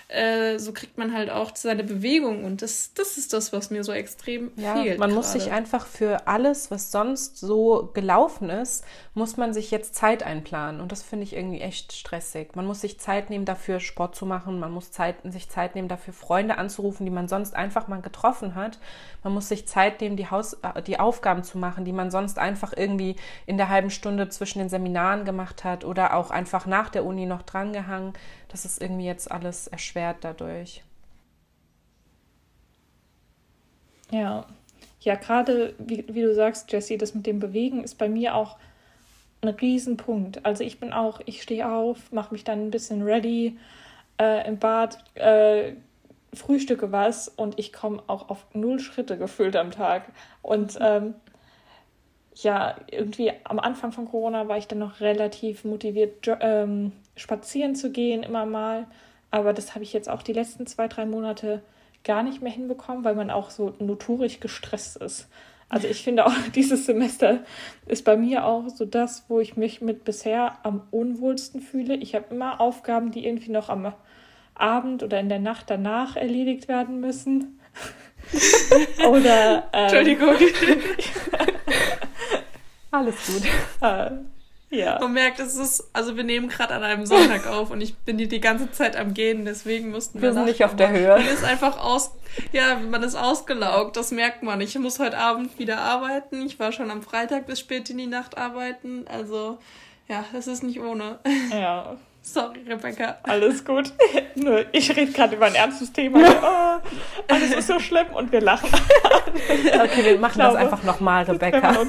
äh, 0.07 0.59
so 0.59 0.73
kriegt 0.73 0.97
man 0.97 1.13
halt 1.13 1.29
auch 1.29 1.55
seine 1.55 1.83
Bewegung 1.83 2.43
und 2.43 2.61
das, 2.61 2.93
das 2.93 3.17
ist 3.17 3.33
das, 3.33 3.53
was 3.53 3.69
mir 3.69 3.83
so 3.83 3.91
extrem 3.91 4.51
ja, 4.55 4.75
fehlt. 4.75 4.99
Man 4.99 5.09
grade. 5.09 5.15
muss 5.15 5.31
sich 5.31 5.51
einfach 5.51 5.85
für 5.87 6.27
alles, 6.27 6.71
was 6.71 6.91
sonst 6.91 7.37
so 7.37 7.89
gelaufen 7.93 8.49
ist, 8.49 8.85
muss 9.13 9.37
man 9.37 9.53
sich 9.53 9.71
jetzt 9.71 9.95
Zeit 9.95 10.23
einplanen 10.23 10.81
und 10.81 10.91
das 10.91 11.03
finde 11.03 11.23
ich 11.23 11.35
irgendwie 11.35 11.61
echt 11.61 11.93
stressig. 11.93 12.55
Man 12.55 12.65
muss 12.65 12.81
sich 12.81 12.99
Zeit 12.99 13.29
nehmen 13.29 13.45
dafür, 13.45 13.79
Sport 13.79 14.15
zu 14.15 14.25
machen, 14.25 14.59
man 14.59 14.71
muss 14.71 14.91
Zeit, 14.91 15.15
sich 15.23 15.49
Zeit 15.49 15.75
nehmen 15.75 15.87
dafür, 15.87 16.13
Freunde 16.13 16.57
anzurufen, 16.57 17.05
die 17.05 17.11
man 17.11 17.27
sonst 17.27 17.55
einfach 17.55 17.87
mal 17.87 18.01
getroffen 18.01 18.55
hat. 18.55 18.79
Man 19.23 19.33
muss 19.33 19.49
sich 19.49 19.67
Zeit 19.67 20.01
nehmen, 20.01 20.17
die, 20.17 20.29
Haus, 20.29 20.53
äh, 20.61 20.81
die 20.81 20.99
Aufgaben 20.99 21.43
zu 21.43 21.57
machen, 21.57 21.85
die 21.85 21.93
man 21.93 22.11
sonst 22.11 22.39
einfach 22.39 22.73
irgendwie 22.75 23.15
in 23.45 23.57
der 23.57 23.69
halben 23.69 23.89
Stunde 23.89 24.29
zwischen 24.29 24.59
den 24.59 24.69
Seminaren 24.69 25.25
gemacht 25.25 25.63
hat 25.63 25.85
oder 25.85 26.15
auch 26.15 26.29
einfach 26.29 26.65
nach 26.65 26.89
der 26.89 27.05
Uni 27.05 27.25
noch 27.25 27.41
drangehangen 27.41 28.13
das 28.53 28.65
ist 28.65 28.81
irgendwie 28.81 29.05
jetzt 29.05 29.31
alles 29.31 29.67
erschwert 29.93 30.17
dadurch. 30.21 30.83
Ja, 34.11 34.45
ja, 35.01 35.15
gerade 35.15 35.73
wie, 35.77 36.05
wie 36.07 36.21
du 36.21 36.33
sagst, 36.33 36.71
Jessie, 36.71 36.97
das 36.97 37.13
mit 37.13 37.25
dem 37.25 37.39
Bewegen 37.39 37.83
ist 37.83 37.97
bei 37.97 38.09
mir 38.09 38.35
auch 38.35 38.57
ein 39.41 39.49
Riesenpunkt. 39.49 40.45
Also 40.45 40.63
ich 40.63 40.79
bin 40.79 40.93
auch, 40.93 41.19
ich 41.25 41.41
stehe 41.41 41.69
auf, 41.69 42.11
mache 42.11 42.33
mich 42.33 42.43
dann 42.43 42.67
ein 42.67 42.71
bisschen 42.71 43.01
ready 43.01 43.57
äh, 44.19 44.47
im 44.47 44.59
Bad, 44.59 45.03
äh, 45.15 45.73
frühstücke 46.33 46.91
was 46.91 47.27
und 47.27 47.59
ich 47.59 47.73
komme 47.73 48.01
auch 48.07 48.29
auf 48.29 48.45
null 48.53 48.79
Schritte 48.79 49.17
gefühlt 49.17 49.55
am 49.55 49.71
Tag. 49.71 50.11
Und 50.41 50.77
ähm, 50.79 51.15
ja, 52.35 52.75
irgendwie 52.89 53.31
am 53.43 53.59
Anfang 53.59 53.91
von 53.91 54.05
Corona 54.05 54.47
war 54.47 54.57
ich 54.57 54.67
dann 54.67 54.79
noch 54.79 55.01
relativ 55.01 55.65
motiviert, 55.65 56.27
ähm, 56.39 56.93
spazieren 57.15 57.75
zu 57.75 57.91
gehen, 57.91 58.23
immer 58.23 58.45
mal. 58.45 58.87
Aber 59.33 59.51
das 59.51 59.73
habe 59.73 59.83
ich 59.83 59.93
jetzt 59.93 60.09
auch 60.09 60.21
die 60.21 60.31
letzten 60.31 60.67
zwei, 60.67 60.87
drei 60.87 61.07
Monate 61.07 61.63
gar 62.03 62.21
nicht 62.21 62.43
mehr 62.43 62.51
hinbekommen, 62.51 63.03
weil 63.03 63.15
man 63.15 63.31
auch 63.31 63.49
so 63.49 63.73
notorisch 63.79 64.39
gestresst 64.39 64.97
ist. 64.97 65.27
Also 65.69 65.87
ich 65.87 66.03
finde 66.03 66.27
auch, 66.27 66.33
dieses 66.55 66.85
Semester 66.85 67.39
ist 67.87 68.05
bei 68.05 68.15
mir 68.15 68.45
auch 68.45 68.69
so 68.69 68.85
das, 68.85 69.25
wo 69.29 69.39
ich 69.39 69.57
mich 69.57 69.81
mit 69.81 70.03
bisher 70.03 70.59
am 70.61 70.83
unwohlsten 70.91 71.61
fühle. 71.61 71.95
Ich 71.95 72.13
habe 72.13 72.25
immer 72.29 72.61
Aufgaben, 72.61 73.09
die 73.09 73.25
irgendwie 73.25 73.51
noch 73.51 73.69
am 73.69 73.91
Abend 74.53 75.01
oder 75.01 75.19
in 75.19 75.29
der 75.29 75.39
Nacht 75.39 75.71
danach 75.71 76.15
erledigt 76.15 76.67
werden 76.67 76.99
müssen. 76.99 77.59
oder. 79.09 79.67
Ähm, 79.73 79.83
Entschuldigung. 79.85 80.35
Alles 82.91 83.15
gut. 83.25 83.41
Ja. 84.73 84.97
Man 84.99 85.13
merkt, 85.13 85.39
es 85.39 85.55
ist, 85.55 85.87
also 85.93 86.17
wir 86.17 86.23
nehmen 86.23 86.49
gerade 86.49 86.73
an 86.73 86.81
einem 86.81 87.05
Sonntag 87.05 87.45
auf 87.45 87.69
und 87.69 87.79
ich 87.79 87.95
bin 87.95 88.17
die, 88.17 88.27
die 88.27 88.41
ganze 88.41 88.71
Zeit 88.71 88.97
am 88.97 89.13
Gehen, 89.13 89.45
deswegen 89.45 89.91
mussten 89.91 90.19
wir. 90.19 90.29
Wir 90.29 90.33
sind 90.33 90.45
nicht 90.45 90.65
auf 90.65 90.75
der 90.75 90.89
Höhe. 90.89 91.09
Man 91.09 91.27
ist 91.27 91.43
einfach 91.43 91.79
aus, 91.79 92.11
ja, 92.51 92.79
man 92.79 93.03
ist 93.03 93.15
ausgelaugt, 93.15 93.95
das 93.97 94.11
merkt 94.11 94.41
man. 94.41 94.59
Ich 94.61 94.77
muss 94.79 94.97
heute 94.97 95.17
Abend 95.17 95.59
wieder 95.59 95.77
arbeiten. 95.77 96.43
Ich 96.43 96.59
war 96.59 96.71
schon 96.71 96.89
am 96.89 97.03
Freitag 97.03 97.45
bis 97.45 97.59
spät 97.59 97.87
in 97.91 97.99
die 97.99 98.07
Nacht 98.07 98.37
arbeiten. 98.37 99.05
Also, 99.07 99.59
ja, 100.07 100.25
das 100.33 100.47
ist 100.47 100.63
nicht 100.63 100.79
ohne. 100.79 101.19
Ja. 101.51 101.95
Sorry, 102.25 102.61
Rebecca. 102.65 103.17
Alles 103.23 103.65
gut. 103.65 103.91
Nur 104.35 104.65
ich 104.71 104.89
rede 104.95 105.11
gerade 105.11 105.35
über 105.35 105.47
ein 105.47 105.55
ernstes 105.55 105.91
Thema. 105.91 106.19
Oh, 106.19 106.89
alles 107.27 107.51
ist 107.51 107.67
so 107.67 107.79
schlimm 107.79 108.07
und 108.13 108.31
wir 108.31 108.39
lachen. 108.39 108.69
okay, 109.83 110.05
wir 110.05 110.19
machen 110.19 110.35
glaube, 110.35 110.53
das 110.53 110.63
einfach 110.63 110.83
nochmal, 110.83 111.25
Rebecca. 111.25 111.85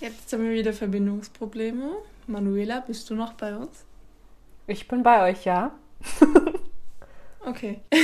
Jetzt 0.00 0.32
haben 0.32 0.44
wir 0.44 0.52
wieder 0.52 0.72
Verbindungsprobleme. 0.72 1.94
Manuela, 2.26 2.80
bist 2.80 3.10
du 3.10 3.14
noch 3.14 3.34
bei 3.34 3.54
uns? 3.54 3.84
Ich 4.66 4.88
bin 4.88 5.02
bei 5.02 5.30
euch, 5.30 5.44
ja. 5.44 5.72
okay. 7.40 7.80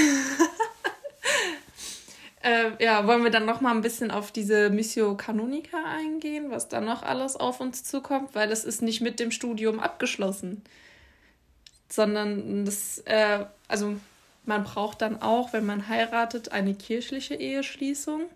Äh, 2.43 2.85
ja, 2.85 3.09
wollen 3.09 3.25
wir 3.25 3.33
dann 3.33 3.45
noch 3.45 3.61
mal 3.61 3.73
ein 3.73 3.81
bisschen 3.81 4.13
auf 4.13 4.31
diese 4.31 4.71
Missio 4.71 5.17
Canonica 5.17 5.79
eingehen, 5.85 6.49
was 6.49 6.69
da 6.69 6.81
noch 6.81 7.03
alles 7.03 7.35
auf 7.35 7.59
uns 7.59 7.83
zukommt, 7.83 8.37
weil 8.37 8.53
es 8.53 8.63
ist 8.63 8.83
nicht 8.83 9.01
mit 9.01 9.19
dem 9.19 9.33
Studium 9.33 9.81
abgeschlossen, 9.81 10.63
sondern 11.89 12.65
das, 12.65 12.99
äh, 13.07 13.47
also 13.67 13.97
man 14.45 14.63
braucht 14.63 15.03
dann 15.03 15.23
auch, 15.23 15.53
wenn 15.53 15.67
man 15.67 15.89
heiratet, 15.89 16.53
eine 16.53 16.75
kirchliche 16.75 17.35
Eheschließung, 17.35 18.27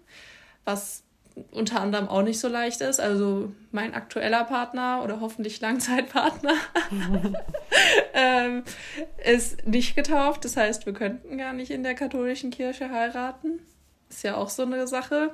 was 0.65 1.05
unter 1.53 1.81
anderem 1.81 2.09
auch 2.09 2.23
nicht 2.23 2.41
so 2.41 2.49
leicht 2.49 2.81
ist. 2.81 3.01
Also 3.01 3.53
mein 3.71 3.95
aktueller 3.95 4.45
Partner 4.45 5.03
oder 5.03 5.21
hoffentlich 5.21 5.61
Langzeitpartner 5.61 6.55
ähm, 8.15 8.63
ist 9.25 9.67
nicht 9.67 9.97
getauft. 9.97 10.45
Das 10.45 10.57
heißt, 10.57 10.87
wir 10.87 10.93
könnten 10.93 11.39
gar 11.39 11.53
nicht 11.53 11.71
in 11.71 11.83
der 11.83 11.95
katholischen 11.95 12.51
Kirche 12.51 12.91
heiraten. 12.91 13.61
Ist 14.09 14.25
ja 14.25 14.37
auch 14.37 14.51
so 14.51 14.63
eine 14.63 14.87
Sache. 14.87 15.33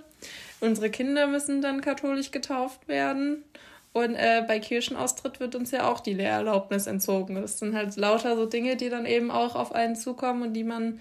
Unsere 0.61 0.90
Kinder 0.90 1.27
müssen 1.27 1.62
dann 1.62 1.81
katholisch 1.81 2.31
getauft 2.31 2.88
werden. 2.88 3.45
Und 3.92 4.14
äh, 4.14 4.45
bei 4.47 4.59
Kirchenaustritt 4.59 5.40
wird 5.40 5.55
uns 5.55 5.71
ja 5.71 5.90
auch 5.90 6.01
die 6.01 6.12
Lehrerlaubnis 6.12 6.87
entzogen. 6.87 7.37
Das 7.37 7.59
sind 7.59 7.75
halt 7.75 7.97
lauter 7.97 8.37
so 8.37 8.45
Dinge, 8.45 8.77
die 8.77 8.90
dann 8.90 9.07
eben 9.07 9.31
auch 9.31 9.55
auf 9.55 9.75
einen 9.75 9.97
zukommen 9.97 10.42
und 10.42 10.53
die 10.53 10.64
man 10.64 11.01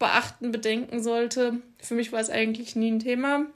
beachten, 0.00 0.50
bedenken 0.50 1.00
sollte. 1.00 1.58
Für 1.80 1.94
mich 1.94 2.10
war 2.10 2.18
es 2.18 2.30
eigentlich 2.30 2.74
nie 2.74 2.90
ein 2.90 2.98
Thema. 2.98 3.46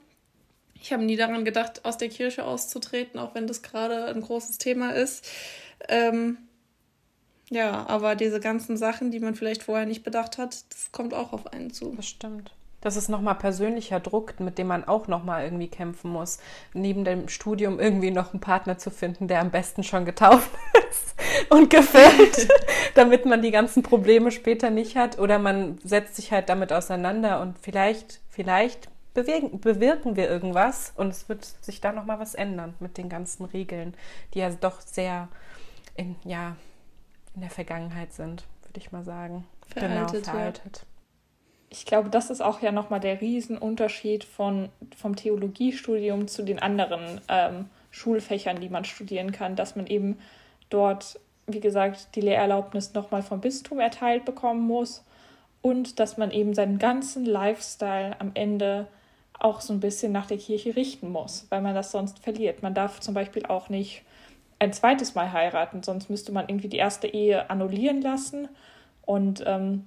Ich 0.81 0.93
habe 0.93 1.03
nie 1.03 1.15
daran 1.15 1.45
gedacht, 1.45 1.85
aus 1.85 1.97
der 1.97 2.09
Kirche 2.09 2.45
auszutreten, 2.45 3.19
auch 3.19 3.35
wenn 3.35 3.47
das 3.47 3.61
gerade 3.61 4.05
ein 4.05 4.21
großes 4.21 4.57
Thema 4.57 4.91
ist. 4.91 5.27
Ähm, 5.89 6.37
ja, 7.49 7.85
aber 7.87 8.15
diese 8.15 8.39
ganzen 8.39 8.77
Sachen, 8.77 9.11
die 9.11 9.19
man 9.19 9.35
vielleicht 9.35 9.63
vorher 9.63 9.85
nicht 9.85 10.03
bedacht 10.03 10.37
hat, 10.37 10.65
das 10.71 10.91
kommt 10.91 11.13
auch 11.13 11.33
auf 11.33 11.47
einen 11.53 11.71
zu. 11.71 11.93
Das 11.95 12.07
stimmt. 12.07 12.51
Das 12.81 12.95
ist 12.95 13.09
nochmal 13.09 13.35
persönlicher 13.35 13.99
Druck, 13.99 14.39
mit 14.39 14.57
dem 14.57 14.67
man 14.67 14.83
auch 14.83 15.07
nochmal 15.07 15.43
irgendwie 15.43 15.67
kämpfen 15.67 16.11
muss. 16.11 16.39
Neben 16.73 17.05
dem 17.05 17.27
Studium 17.27 17.79
irgendwie 17.79 18.11
noch 18.11 18.33
einen 18.33 18.39
Partner 18.39 18.77
zu 18.77 18.91
finden, 18.91 19.27
der 19.27 19.41
am 19.41 19.49
besten 19.49 19.83
schon 19.83 20.05
getauft 20.05 20.51
ist 20.89 21.15
und 21.49 21.69
gefällt, 21.69 22.47
damit 22.95 23.25
man 23.25 23.41
die 23.41 23.51
ganzen 23.51 23.81
Probleme 23.81 24.31
später 24.31 24.69
nicht 24.69 24.95
hat. 24.95 25.17
Oder 25.17 25.39
man 25.39 25.79
setzt 25.83 26.17
sich 26.17 26.31
halt 26.31 26.49
damit 26.49 26.71
auseinander 26.71 27.41
und 27.41 27.57
vielleicht, 27.57 28.21
vielleicht 28.29 28.89
bewegen, 29.17 29.59
bewirken 29.59 30.15
wir 30.15 30.29
irgendwas 30.29 30.93
und 30.95 31.09
es 31.09 31.27
wird 31.27 31.43
sich 31.43 31.81
da 31.81 31.91
nochmal 31.91 32.19
was 32.19 32.35
ändern 32.35 32.75
mit 32.79 32.97
den 32.99 33.09
ganzen 33.09 33.45
Regeln, 33.45 33.95
die 34.33 34.39
ja 34.39 34.51
doch 34.51 34.79
sehr 34.79 35.27
in, 35.95 36.15
ja, 36.23 36.55
in 37.33 37.41
der 37.41 37.49
Vergangenheit 37.49 38.13
sind, 38.13 38.45
würde 38.63 38.79
ich 38.79 38.91
mal 38.91 39.03
sagen. 39.03 39.47
Veraltet, 39.73 40.23
genau, 40.23 40.37
veraltet. 40.37 40.77
Ja 40.77 40.87
ich 41.69 41.85
glaube, 41.85 42.09
das 42.09 42.29
ist 42.29 42.41
auch 42.41 42.61
ja 42.61 42.71
nochmal 42.71 42.99
der 42.99 43.19
Riesenunterschied 43.19 44.23
von, 44.23 44.69
vom 44.95 45.15
Theologiestudium 45.15 46.27
zu 46.27 46.43
den 46.43 46.59
anderen 46.59 47.19
ähm, 47.27 47.65
Schulfächern, 47.91 48.61
die 48.61 48.69
man 48.69 48.85
studieren 48.85 49.31
kann, 49.31 49.55
dass 49.55 49.75
man 49.75 49.87
eben 49.87 50.17
dort, 50.69 51.19
wie 51.47 51.59
gesagt, 51.59 52.15
die 52.15 52.21
Lehrerlaubnis 52.21 52.93
nochmal 52.93 53.23
vom 53.23 53.41
Bistum 53.41 53.79
erteilt 53.79 54.25
bekommen 54.25 54.61
muss 54.61 55.03
und 55.61 55.99
dass 55.99 56.17
man 56.17 56.31
eben 56.31 56.53
seinen 56.53 56.77
ganzen 56.77 57.25
Lifestyle 57.25 58.15
am 58.21 58.31
Ende 58.35 58.87
auch 59.39 59.61
so 59.61 59.73
ein 59.73 59.79
bisschen 59.79 60.11
nach 60.11 60.25
der 60.25 60.37
Kirche 60.37 60.75
richten 60.75 61.11
muss, 61.11 61.45
weil 61.49 61.61
man 61.61 61.75
das 61.75 61.91
sonst 61.91 62.19
verliert. 62.19 62.63
Man 62.63 62.73
darf 62.73 62.99
zum 62.99 63.13
Beispiel 63.13 63.45
auch 63.45 63.69
nicht 63.69 64.03
ein 64.59 64.73
zweites 64.73 65.13
Mal 65.15 65.31
heiraten, 65.31 65.83
sonst 65.83 66.09
müsste 66.09 66.31
man 66.31 66.49
irgendwie 66.49 66.69
die 66.69 66.77
erste 66.77 67.07
Ehe 67.07 67.49
annullieren 67.49 68.01
lassen. 68.01 68.47
Und 69.05 69.43
ähm, 69.45 69.85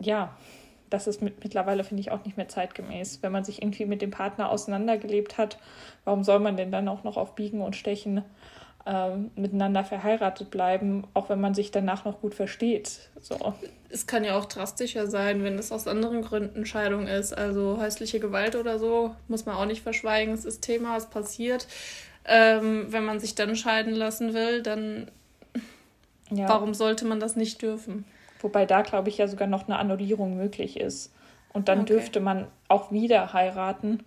ja, 0.00 0.36
das 0.90 1.06
ist 1.06 1.22
mit, 1.22 1.42
mittlerweile, 1.42 1.84
finde 1.84 2.02
ich, 2.02 2.10
auch 2.10 2.24
nicht 2.24 2.36
mehr 2.36 2.48
zeitgemäß. 2.48 3.22
Wenn 3.22 3.32
man 3.32 3.44
sich 3.44 3.62
irgendwie 3.62 3.86
mit 3.86 4.02
dem 4.02 4.10
Partner 4.10 4.50
auseinandergelebt 4.50 5.38
hat, 5.38 5.58
warum 6.04 6.22
soll 6.22 6.38
man 6.38 6.56
denn 6.56 6.70
dann 6.70 6.88
auch 6.88 7.02
noch 7.02 7.16
auf 7.16 7.34
Biegen 7.34 7.60
und 7.60 7.76
Stechen 7.76 8.22
äh, 8.86 9.16
miteinander 9.36 9.84
verheiratet 9.84 10.50
bleiben, 10.50 11.06
auch 11.14 11.28
wenn 11.28 11.40
man 11.40 11.54
sich 11.54 11.70
danach 11.70 12.04
noch 12.04 12.20
gut 12.20 12.34
versteht? 12.34 13.10
So. 13.20 13.54
Es 13.88 14.06
kann 14.06 14.24
ja 14.24 14.36
auch 14.36 14.46
drastischer 14.46 15.06
sein, 15.06 15.44
wenn 15.44 15.58
es 15.58 15.70
aus 15.70 15.86
anderen 15.86 16.22
Gründen 16.22 16.66
Scheidung 16.66 17.06
ist. 17.06 17.36
Also 17.36 17.78
häusliche 17.78 18.20
Gewalt 18.20 18.56
oder 18.56 18.78
so, 18.78 19.14
muss 19.28 19.46
man 19.46 19.56
auch 19.56 19.66
nicht 19.66 19.82
verschweigen. 19.82 20.34
Es 20.34 20.44
ist 20.44 20.62
Thema, 20.62 20.96
es 20.96 21.06
passiert. 21.06 21.66
Ähm, 22.24 22.86
wenn 22.88 23.04
man 23.04 23.20
sich 23.20 23.34
dann 23.34 23.56
scheiden 23.56 23.94
lassen 23.94 24.32
will, 24.32 24.62
dann 24.62 25.10
ja. 26.30 26.48
warum 26.48 26.74
sollte 26.74 27.04
man 27.04 27.20
das 27.20 27.36
nicht 27.36 27.62
dürfen? 27.62 28.04
Wobei 28.40 28.66
da, 28.66 28.82
glaube 28.82 29.08
ich, 29.08 29.18
ja 29.18 29.28
sogar 29.28 29.48
noch 29.48 29.68
eine 29.68 29.78
Annullierung 29.78 30.36
möglich 30.36 30.78
ist. 30.78 31.12
Und 31.52 31.68
dann 31.68 31.80
okay. 31.80 31.94
dürfte 31.94 32.20
man 32.20 32.46
auch 32.68 32.90
wieder 32.90 33.32
heiraten. 33.32 34.00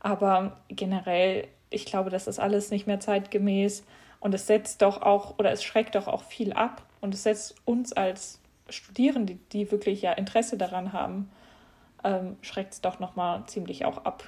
Aber 0.00 0.58
generell, 0.68 1.46
ich 1.70 1.84
glaube, 1.86 2.10
das 2.10 2.26
ist 2.26 2.38
alles 2.38 2.70
nicht 2.70 2.86
mehr 2.86 3.00
zeitgemäß. 3.00 3.84
Und 4.24 4.34
es 4.34 4.46
setzt 4.46 4.80
doch 4.80 5.02
auch, 5.02 5.38
oder 5.38 5.52
es 5.52 5.62
schreckt 5.62 5.96
doch 5.96 6.08
auch 6.08 6.22
viel 6.22 6.54
ab. 6.54 6.80
Und 7.02 7.12
es 7.12 7.24
setzt 7.24 7.56
uns 7.66 7.92
als 7.92 8.40
Studierende, 8.70 9.36
die 9.52 9.70
wirklich 9.70 10.00
ja 10.00 10.12
Interesse 10.12 10.56
daran 10.56 10.94
haben, 10.94 11.30
ähm, 12.04 12.38
schreckt 12.40 12.72
es 12.72 12.80
doch 12.80 13.00
nochmal 13.00 13.44
ziemlich 13.44 13.84
auch 13.84 14.06
ab. 14.06 14.24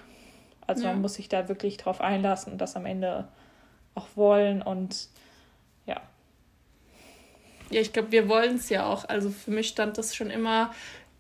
Also 0.67 0.85
ja. 0.85 0.93
man 0.93 1.01
muss 1.01 1.15
sich 1.15 1.31
da 1.31 1.49
wirklich 1.49 1.79
drauf 1.79 2.03
einlassen 2.03 2.53
und 2.53 2.59
das 2.59 2.77
am 2.77 2.85
Ende 2.85 3.27
auch 3.95 4.07
wollen. 4.17 4.61
Und 4.61 5.09
ja, 5.87 6.03
ich 7.71 7.95
glaube, 7.95 8.13
wir 8.13 8.29
wollen 8.29 8.57
es 8.57 8.69
ja 8.69 8.85
auch. 8.85 9.09
Also 9.09 9.31
für 9.31 9.51
mich 9.51 9.69
stand 9.69 9.97
das 9.97 10.15
schon 10.15 10.29
immer, 10.29 10.75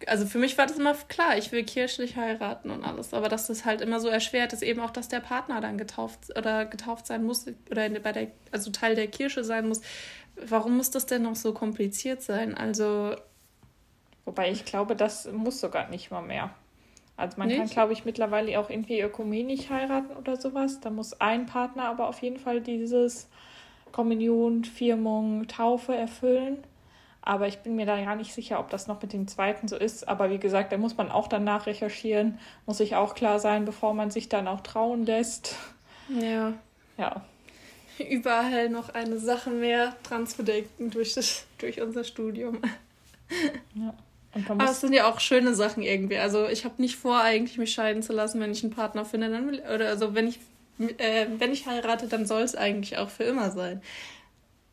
also 0.06 0.26
für 0.26 0.38
mich 0.38 0.59
war 0.59 0.66
das 0.66 0.78
immer 0.78 0.94
klar, 0.94 1.38
ich 1.38 1.52
will 1.52 1.64
kirchlich 1.64 2.16
heiraten 2.16 2.70
und 2.70 2.85
alles. 2.85 3.14
Aber 3.14 3.28
dass 3.28 3.46
das 3.46 3.64
halt 3.64 3.80
immer 3.80 4.00
so 4.00 4.09
erschwert 4.09 4.52
ist, 4.52 4.62
eben 4.62 4.80
auch, 4.80 4.90
dass 4.90 5.09
der 5.09 5.20
Partner 5.20 5.61
dann 5.61 5.78
getauft 5.78 6.37
oder 6.37 6.66
getauft 6.66 7.06
sein 7.06 7.24
muss 7.24 7.46
oder 7.70 7.88
bei 7.88 8.12
der, 8.12 8.28
also 8.52 8.70
Teil 8.70 8.94
der 8.94 9.06
Kirche 9.06 9.42
sein 9.44 9.68
muss. 9.68 9.80
Warum 10.37 10.76
muss 10.76 10.90
das 10.90 11.06
denn 11.06 11.22
noch 11.22 11.37
so 11.37 11.54
kompliziert 11.54 12.22
sein? 12.22 12.54
Also. 12.54 13.16
Wobei 14.26 14.50
ich 14.50 14.64
glaube, 14.64 14.96
das 14.96 15.30
muss 15.32 15.61
sogar 15.61 15.88
nicht 15.88 16.11
mal 16.11 16.22
mehr. 16.22 16.50
Also 17.16 17.38
man 17.38 17.48
nicht? 17.48 17.56
kann, 17.56 17.68
glaube 17.68 17.92
ich, 17.94 18.04
mittlerweile 18.04 18.59
auch 18.61 18.68
irgendwie 18.68 19.00
ökumenisch 19.00 19.70
heiraten 19.70 20.14
oder 20.16 20.37
sowas. 20.37 20.80
Da 20.80 20.90
muss 20.90 21.18
ein 21.20 21.46
Partner 21.46 21.88
aber 21.88 22.09
auf 22.09 22.20
jeden 22.20 22.38
Fall 22.38 22.61
dieses 22.61 23.28
Kommunion, 23.92 24.64
Firmung, 24.64 25.46
Taufe 25.48 25.94
erfüllen. 25.94 26.59
Aber 27.27 27.49
ich 27.49 27.59
bin 27.59 27.75
mir 27.75 27.87
da 27.87 28.01
gar 28.01 28.15
nicht 28.15 28.33
sicher, 28.33 28.61
ob 28.61 28.71
das 28.71 28.87
noch 28.87 29.03
mit 29.03 29.12
dem 29.12 29.27
zweiten 29.27 29.67
so 29.67 29.77
ist. 29.77 30.07
Aber 30.07 30.31
wie 30.31 30.39
gesagt, 30.39 30.71
da 30.71 30.79
muss 30.79 30.97
man 30.97 31.11
auch 31.11 31.27
danach 31.27 31.67
recherchieren. 31.67 32.39
Muss 32.67 32.79
sich 32.79 32.95
auch 32.95 33.17
klar 33.17 33.41
sein, 33.41 33.65
bevor 33.65 33.95
man 33.95 34.12
sich 34.12 34.29
dann 34.29 34.47
auch 34.47 34.61
trauen 34.61 35.05
lässt. 35.05 35.57
Ja. 36.09 36.53
Ja. 36.97 37.23
Überall 37.99 38.69
noch 38.69 38.91
eine 38.91 39.19
Sache 39.19 39.51
mehr 39.51 39.97
dran 40.05 40.29
zu 40.29 40.45
denken 40.45 40.91
durch, 40.91 41.15
das, 41.15 41.47
durch 41.59 41.83
unser 41.83 42.05
Studium. 42.05 42.61
Ja. 43.75 43.93
Aber 44.49 44.71
es 44.71 44.81
sind 44.83 44.93
ja 44.93 45.11
auch 45.11 45.19
schöne 45.19 45.55
Sachen 45.55 45.83
irgendwie. 45.83 46.19
Also 46.19 46.47
ich 46.47 46.65
habe 46.65 46.81
nicht 46.81 46.95
vor, 46.95 47.21
eigentlich 47.21 47.59
mich 47.59 47.73
scheiden 47.73 48.05
zu 48.05 48.12
lassen, 48.12 48.39
wenn 48.39 48.53
ich 48.53 48.62
einen 48.62 48.73
Partner 48.73 49.05
finde. 49.05 49.31
Dann 49.31 49.51
will, 49.51 49.62
oder 49.75 49.89
also 49.89 50.15
wenn 50.15 50.29
ich 50.29 50.39
äh, 50.79 51.27
wenn 51.39 51.53
ich 51.53 51.67
heirate, 51.67 52.07
dann 52.07 52.27
soll 52.27 52.43
es 52.43 52.55
eigentlich 52.55 52.99
auch 52.99 53.09
für 53.09 53.25
immer 53.25 53.51
sein. 53.51 53.81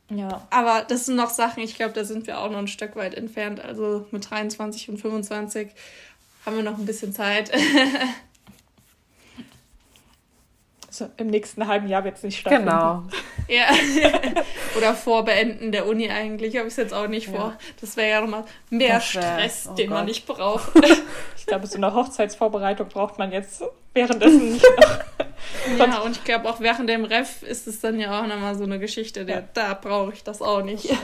Ja. 0.09 0.45
Aber 0.49 0.83
das 0.87 1.05
sind 1.05 1.15
noch 1.15 1.29
Sachen, 1.29 1.63
ich 1.63 1.75
glaube, 1.75 1.93
da 1.93 2.03
sind 2.03 2.27
wir 2.27 2.39
auch 2.39 2.49
noch 2.49 2.59
ein 2.59 2.67
Stück 2.67 2.95
weit 2.95 3.15
entfernt. 3.15 3.59
Also 3.59 4.05
mit 4.11 4.29
23 4.29 4.89
und 4.89 4.97
25 4.97 5.69
haben 6.45 6.55
wir 6.57 6.63
noch 6.63 6.77
ein 6.77 6.85
bisschen 6.85 7.13
Zeit. 7.13 7.51
so, 10.89 11.09
Im 11.17 11.27
nächsten 11.27 11.67
halben 11.67 11.87
Jahr 11.87 12.03
wird 12.03 12.17
es 12.17 12.23
nicht 12.23 12.39
stattfinden. 12.39 12.69
Genau. 12.69 13.03
Ja. 13.47 13.65
Oder 14.77 14.93
vor 14.93 15.25
Beenden 15.25 15.71
der 15.71 15.87
Uni 15.87 16.09
eigentlich 16.09 16.55
habe 16.57 16.67
ich 16.67 16.73
es 16.73 16.77
jetzt 16.77 16.93
auch 16.93 17.07
nicht 17.07 17.27
ja. 17.27 17.33
vor. 17.33 17.57
Das 17.81 17.97
wäre 17.97 18.09
ja 18.09 18.21
nochmal 18.21 18.45
mehr 18.69 19.01
Stress, 19.01 19.69
oh 19.71 19.75
den 19.75 19.89
Gott. 19.89 19.97
man 19.97 20.05
nicht 20.05 20.25
braucht. 20.25 20.71
ich 21.37 21.45
glaube, 21.45 21.67
so 21.67 21.77
eine 21.77 21.93
Hochzeitsvorbereitung 21.93 22.87
braucht 22.87 23.19
man 23.19 23.31
jetzt 23.31 23.63
währenddessen 23.93 24.53
nicht. 24.53 24.65
Ja, 25.77 25.99
und 25.99 26.11
ich 26.17 26.23
glaube 26.23 26.49
auch 26.49 26.61
während 26.61 26.89
dem 26.89 27.03
Ref 27.03 27.43
ist 27.43 27.67
es 27.67 27.81
dann 27.81 27.99
ja 27.99 28.21
auch 28.21 28.27
nochmal 28.27 28.55
so 28.55 28.63
eine 28.63 28.79
Geschichte, 28.79 29.25
der, 29.25 29.35
ja. 29.35 29.43
da 29.53 29.73
brauche 29.73 30.13
ich 30.13 30.23
das 30.23 30.41
auch 30.41 30.63
nicht. 30.63 30.89
Das 30.89 30.97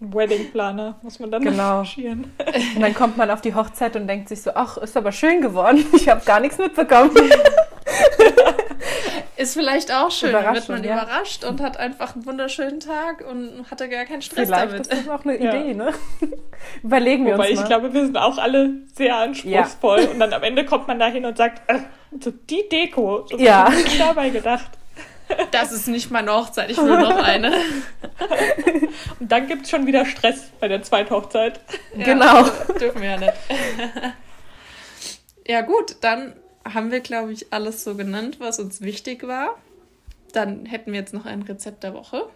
Weddingplaner 0.00 0.98
muss 1.02 1.18
man 1.18 1.30
dann 1.32 1.42
genau. 1.42 1.80
recherchieren. 1.80 2.32
Und 2.76 2.80
dann 2.80 2.94
kommt 2.94 3.16
man 3.16 3.30
auf 3.30 3.40
die 3.40 3.54
Hochzeit 3.54 3.96
und 3.96 4.06
denkt 4.06 4.28
sich 4.28 4.40
so, 4.40 4.52
ach, 4.54 4.76
ist 4.76 4.96
aber 4.96 5.12
schön 5.12 5.40
geworden. 5.40 5.84
Ich 5.94 6.08
habe 6.08 6.24
gar 6.24 6.40
nichts 6.40 6.58
mitbekommen. 6.58 7.10
Ist 9.36 9.54
vielleicht 9.54 9.92
auch 9.92 10.10
schön. 10.10 10.32
Dann 10.32 10.54
wird 10.54 10.68
man 10.68 10.84
ja. 10.84 10.94
überrascht 10.94 11.44
und 11.44 11.60
hat 11.60 11.76
einfach 11.76 12.14
einen 12.14 12.26
wunderschönen 12.26 12.80
Tag 12.80 13.24
und 13.28 13.70
hatte 13.70 13.88
gar 13.88 14.04
keinen 14.04 14.22
Stress 14.22 14.48
vielleicht 14.48 14.72
damit. 14.72 14.86
Vielleicht 14.86 15.00
ist 15.00 15.08
das 15.08 15.20
auch 15.20 15.24
eine 15.24 15.36
Idee, 15.36 15.68
ja. 15.68 15.74
ne? 15.74 15.92
Überlegen 16.82 17.26
wir 17.26 17.34
Wobei 17.34 17.50
uns 17.50 17.56
mal. 17.56 17.62
ich 17.62 17.68
glaube, 17.68 17.94
wir 17.94 18.04
sind 18.04 18.16
auch 18.16 18.38
alle 18.38 18.70
sehr 18.94 19.16
anspruchsvoll. 19.16 20.02
Ja. 20.02 20.10
Und 20.10 20.20
dann 20.20 20.32
am 20.32 20.42
Ende 20.42 20.64
kommt 20.64 20.88
man 20.88 20.98
da 20.98 21.06
hin 21.06 21.24
und 21.24 21.36
sagt, 21.36 21.68
äh, 21.70 21.80
so 22.20 22.30
die 22.30 22.68
Deko. 22.70 23.26
So 23.28 23.38
ja. 23.38 23.72
Ich 23.72 23.98
dabei 23.98 24.30
gedacht. 24.30 24.70
Das 25.50 25.72
ist 25.72 25.88
nicht 25.88 26.10
meine 26.10 26.30
Hochzeit, 26.30 26.70
ich 26.70 26.76
will 26.76 26.98
noch 26.98 27.16
eine. 27.16 27.52
Und 29.18 29.32
dann 29.32 29.46
gibt 29.46 29.62
es 29.64 29.70
schon 29.70 29.86
wieder 29.86 30.04
Stress 30.04 30.50
bei 30.60 30.68
der 30.68 30.82
zweiten 30.82 31.08
Hochzeit. 31.08 31.58
Ja, 31.96 32.04
genau. 32.04 32.42
Dürfen 32.78 33.00
wir 33.00 33.10
ja 33.12 33.16
nicht. 33.16 33.32
Ja, 35.46 35.62
gut, 35.62 35.96
dann 36.02 36.34
haben 36.64 36.90
wir, 36.90 37.00
glaube 37.00 37.32
ich, 37.32 37.52
alles 37.52 37.84
so 37.84 37.94
genannt, 37.94 38.38
was 38.40 38.58
uns 38.58 38.80
wichtig 38.80 39.26
war. 39.26 39.56
Dann 40.32 40.66
hätten 40.66 40.92
wir 40.92 41.00
jetzt 41.00 41.14
noch 41.14 41.26
ein 41.26 41.42
Rezept 41.42 41.82
der 41.82 41.94
Woche. 41.94 42.28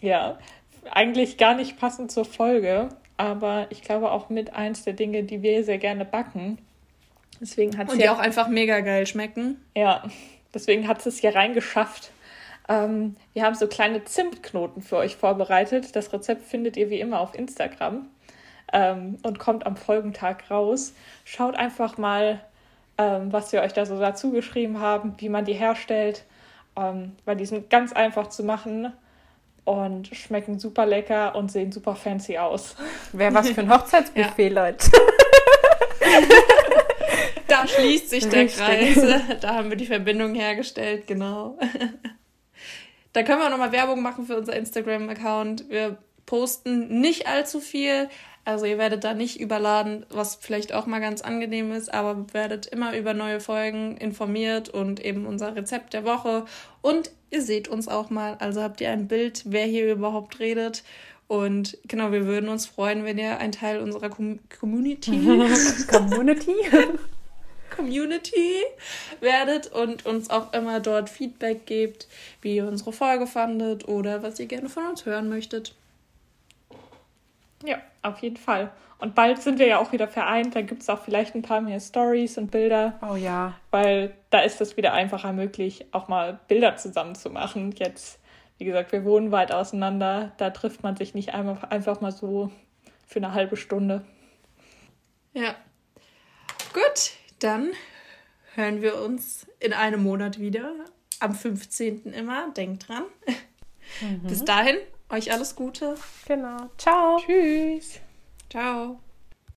Ja, 0.00 0.38
eigentlich 0.90 1.36
gar 1.36 1.54
nicht 1.54 1.78
passend 1.78 2.12
zur 2.12 2.24
Folge, 2.24 2.88
aber 3.16 3.66
ich 3.70 3.82
glaube 3.82 4.10
auch 4.10 4.28
mit 4.28 4.54
eins 4.54 4.84
der 4.84 4.92
Dinge, 4.92 5.24
die 5.24 5.42
wir 5.42 5.64
sehr 5.64 5.78
gerne 5.78 6.04
backen. 6.04 6.58
Deswegen 7.40 7.76
hat's 7.76 7.92
Und 7.92 7.98
die 7.98 8.04
ja, 8.04 8.14
auch 8.14 8.18
einfach 8.18 8.48
mega 8.48 8.80
geil 8.80 9.06
schmecken. 9.06 9.60
Ja, 9.74 10.02
deswegen 10.52 10.88
hat 10.88 11.04
es 11.04 11.18
hier 11.18 11.34
reingeschafft. 11.34 12.10
Ähm, 12.68 13.16
wir 13.32 13.44
haben 13.44 13.54
so 13.54 13.66
kleine 13.66 14.04
Zimtknoten 14.04 14.82
für 14.82 14.96
euch 14.96 15.16
vorbereitet. 15.16 15.94
Das 15.96 16.12
Rezept 16.12 16.44
findet 16.44 16.76
ihr 16.76 16.90
wie 16.90 17.00
immer 17.00 17.20
auf 17.20 17.34
Instagram 17.34 18.08
ähm, 18.72 19.18
und 19.22 19.38
kommt 19.38 19.66
am 19.66 19.76
Folgentag 19.76 20.50
raus. 20.50 20.94
Schaut 21.24 21.56
einfach 21.56 21.98
mal 21.98 22.40
ähm, 22.98 23.32
was 23.32 23.52
wir 23.52 23.62
euch 23.62 23.72
da 23.72 23.86
so 23.86 23.98
dazu 23.98 24.30
geschrieben 24.30 24.80
haben, 24.80 25.14
wie 25.18 25.28
man 25.28 25.44
die 25.44 25.54
herstellt, 25.54 26.24
ähm, 26.76 27.12
weil 27.24 27.36
die 27.36 27.46
sind 27.46 27.70
ganz 27.70 27.92
einfach 27.92 28.28
zu 28.28 28.44
machen 28.44 28.92
und 29.64 30.08
schmecken 30.08 30.58
super 30.58 30.86
lecker 30.86 31.34
und 31.34 31.50
sehen 31.50 31.72
super 31.72 31.96
fancy 31.96 32.38
aus. 32.38 32.76
Wäre 33.12 33.34
was 33.34 33.50
für 33.50 33.62
ein 33.62 33.72
Hochzeitsbuffet, 33.72 34.52
ja. 34.52 34.66
Leute. 34.66 34.90
da 37.48 37.66
schließt 37.66 38.10
sich 38.10 38.28
der 38.28 38.42
Richtig. 38.42 38.62
Kreis. 38.62 39.22
Da 39.40 39.54
haben 39.54 39.70
wir 39.70 39.76
die 39.76 39.86
Verbindung 39.86 40.34
hergestellt, 40.34 41.06
genau. 41.06 41.58
Da 43.12 43.22
können 43.22 43.40
wir 43.40 43.46
auch 43.46 43.50
nochmal 43.50 43.72
Werbung 43.72 44.02
machen 44.02 44.26
für 44.26 44.36
unser 44.36 44.54
Instagram-Account. 44.54 45.70
Wir 45.70 45.96
posten 46.26 47.00
nicht 47.00 47.26
allzu 47.26 47.60
viel, 47.60 48.08
also 48.44 48.66
ihr 48.66 48.76
werdet 48.76 49.04
da 49.04 49.14
nicht 49.14 49.40
überladen, 49.40 50.04
was 50.10 50.36
vielleicht 50.36 50.74
auch 50.74 50.84
mal 50.84 51.00
ganz 51.00 51.22
angenehm 51.22 51.72
ist, 51.72 51.92
aber 51.92 52.26
werdet 52.32 52.66
immer 52.66 52.96
über 52.96 53.14
neue 53.14 53.40
Folgen 53.40 53.96
informiert 53.96 54.68
und 54.68 55.02
eben 55.02 55.24
unser 55.24 55.56
Rezept 55.56 55.94
der 55.94 56.04
Woche. 56.04 56.44
Und 56.82 57.10
ihr 57.30 57.40
seht 57.40 57.68
uns 57.68 57.88
auch 57.88 58.10
mal, 58.10 58.36
also 58.40 58.62
habt 58.62 58.82
ihr 58.82 58.90
ein 58.90 59.08
Bild, 59.08 59.44
wer 59.46 59.64
hier 59.64 59.90
überhaupt 59.90 60.40
redet. 60.40 60.84
Und 61.26 61.78
genau, 61.88 62.12
wir 62.12 62.26
würden 62.26 62.50
uns 62.50 62.66
freuen, 62.66 63.04
wenn 63.04 63.16
ihr 63.16 63.38
ein 63.38 63.52
Teil 63.52 63.80
unserer 63.80 64.10
Com 64.10 64.40
Community 64.60 65.12
Community 65.90 66.54
Community 67.74 68.62
werdet 69.20 69.72
und 69.72 70.04
uns 70.04 70.28
auch 70.28 70.52
immer 70.52 70.80
dort 70.80 71.08
Feedback 71.08 71.64
gebt, 71.64 72.08
wie 72.42 72.56
ihr 72.56 72.68
unsere 72.68 72.92
Folge 72.92 73.26
fandet 73.26 73.88
oder 73.88 74.22
was 74.22 74.38
ihr 74.38 74.46
gerne 74.46 74.68
von 74.68 74.86
uns 74.86 75.06
hören 75.06 75.30
möchtet. 75.30 75.74
Ja, 77.64 77.80
auf 78.04 78.18
jeden 78.18 78.36
Fall. 78.36 78.70
Und 78.98 79.14
bald 79.14 79.42
sind 79.42 79.58
wir 79.58 79.66
ja 79.66 79.78
auch 79.78 79.92
wieder 79.92 80.08
vereint. 80.08 80.54
Da 80.54 80.62
gibt 80.62 80.82
es 80.82 80.88
auch 80.88 81.02
vielleicht 81.02 81.34
ein 81.34 81.42
paar 81.42 81.60
mehr 81.60 81.80
Stories 81.80 82.38
und 82.38 82.50
Bilder. 82.50 82.98
Oh 83.02 83.16
ja. 83.16 83.54
Weil 83.70 84.14
da 84.30 84.40
ist 84.40 84.60
es 84.60 84.76
wieder 84.76 84.92
einfacher 84.92 85.32
möglich, 85.32 85.86
auch 85.92 86.08
mal 86.08 86.40
Bilder 86.48 86.76
zusammen 86.76 87.14
zu 87.14 87.30
machen. 87.30 87.72
Jetzt, 87.72 88.18
wie 88.58 88.64
gesagt, 88.64 88.92
wir 88.92 89.04
wohnen 89.04 89.30
weit 89.32 89.52
auseinander. 89.52 90.32
Da 90.38 90.50
trifft 90.50 90.82
man 90.82 90.96
sich 90.96 91.14
nicht 91.14 91.34
einmal, 91.34 91.58
einfach 91.68 92.00
mal 92.00 92.12
so 92.12 92.50
für 93.06 93.18
eine 93.18 93.34
halbe 93.34 93.56
Stunde. 93.56 94.04
Ja. 95.32 95.54
Gut, 96.72 97.10
dann 97.40 97.72
hören 98.54 98.80
wir 98.80 99.00
uns 99.00 99.46
in 99.60 99.72
einem 99.72 100.02
Monat 100.02 100.38
wieder. 100.38 100.72
Am 101.20 101.34
15. 101.34 102.12
immer. 102.12 102.50
Denkt 102.52 102.88
dran. 102.88 103.04
Mhm. 104.00 104.26
Bis 104.28 104.44
dahin 104.44 104.76
euch 105.14 105.32
alles 105.32 105.56
Gute. 105.56 105.96
Genau. 106.26 106.70
Ciao. 106.78 107.18
Tschüss. 107.18 108.00
Ciao. 108.50 109.00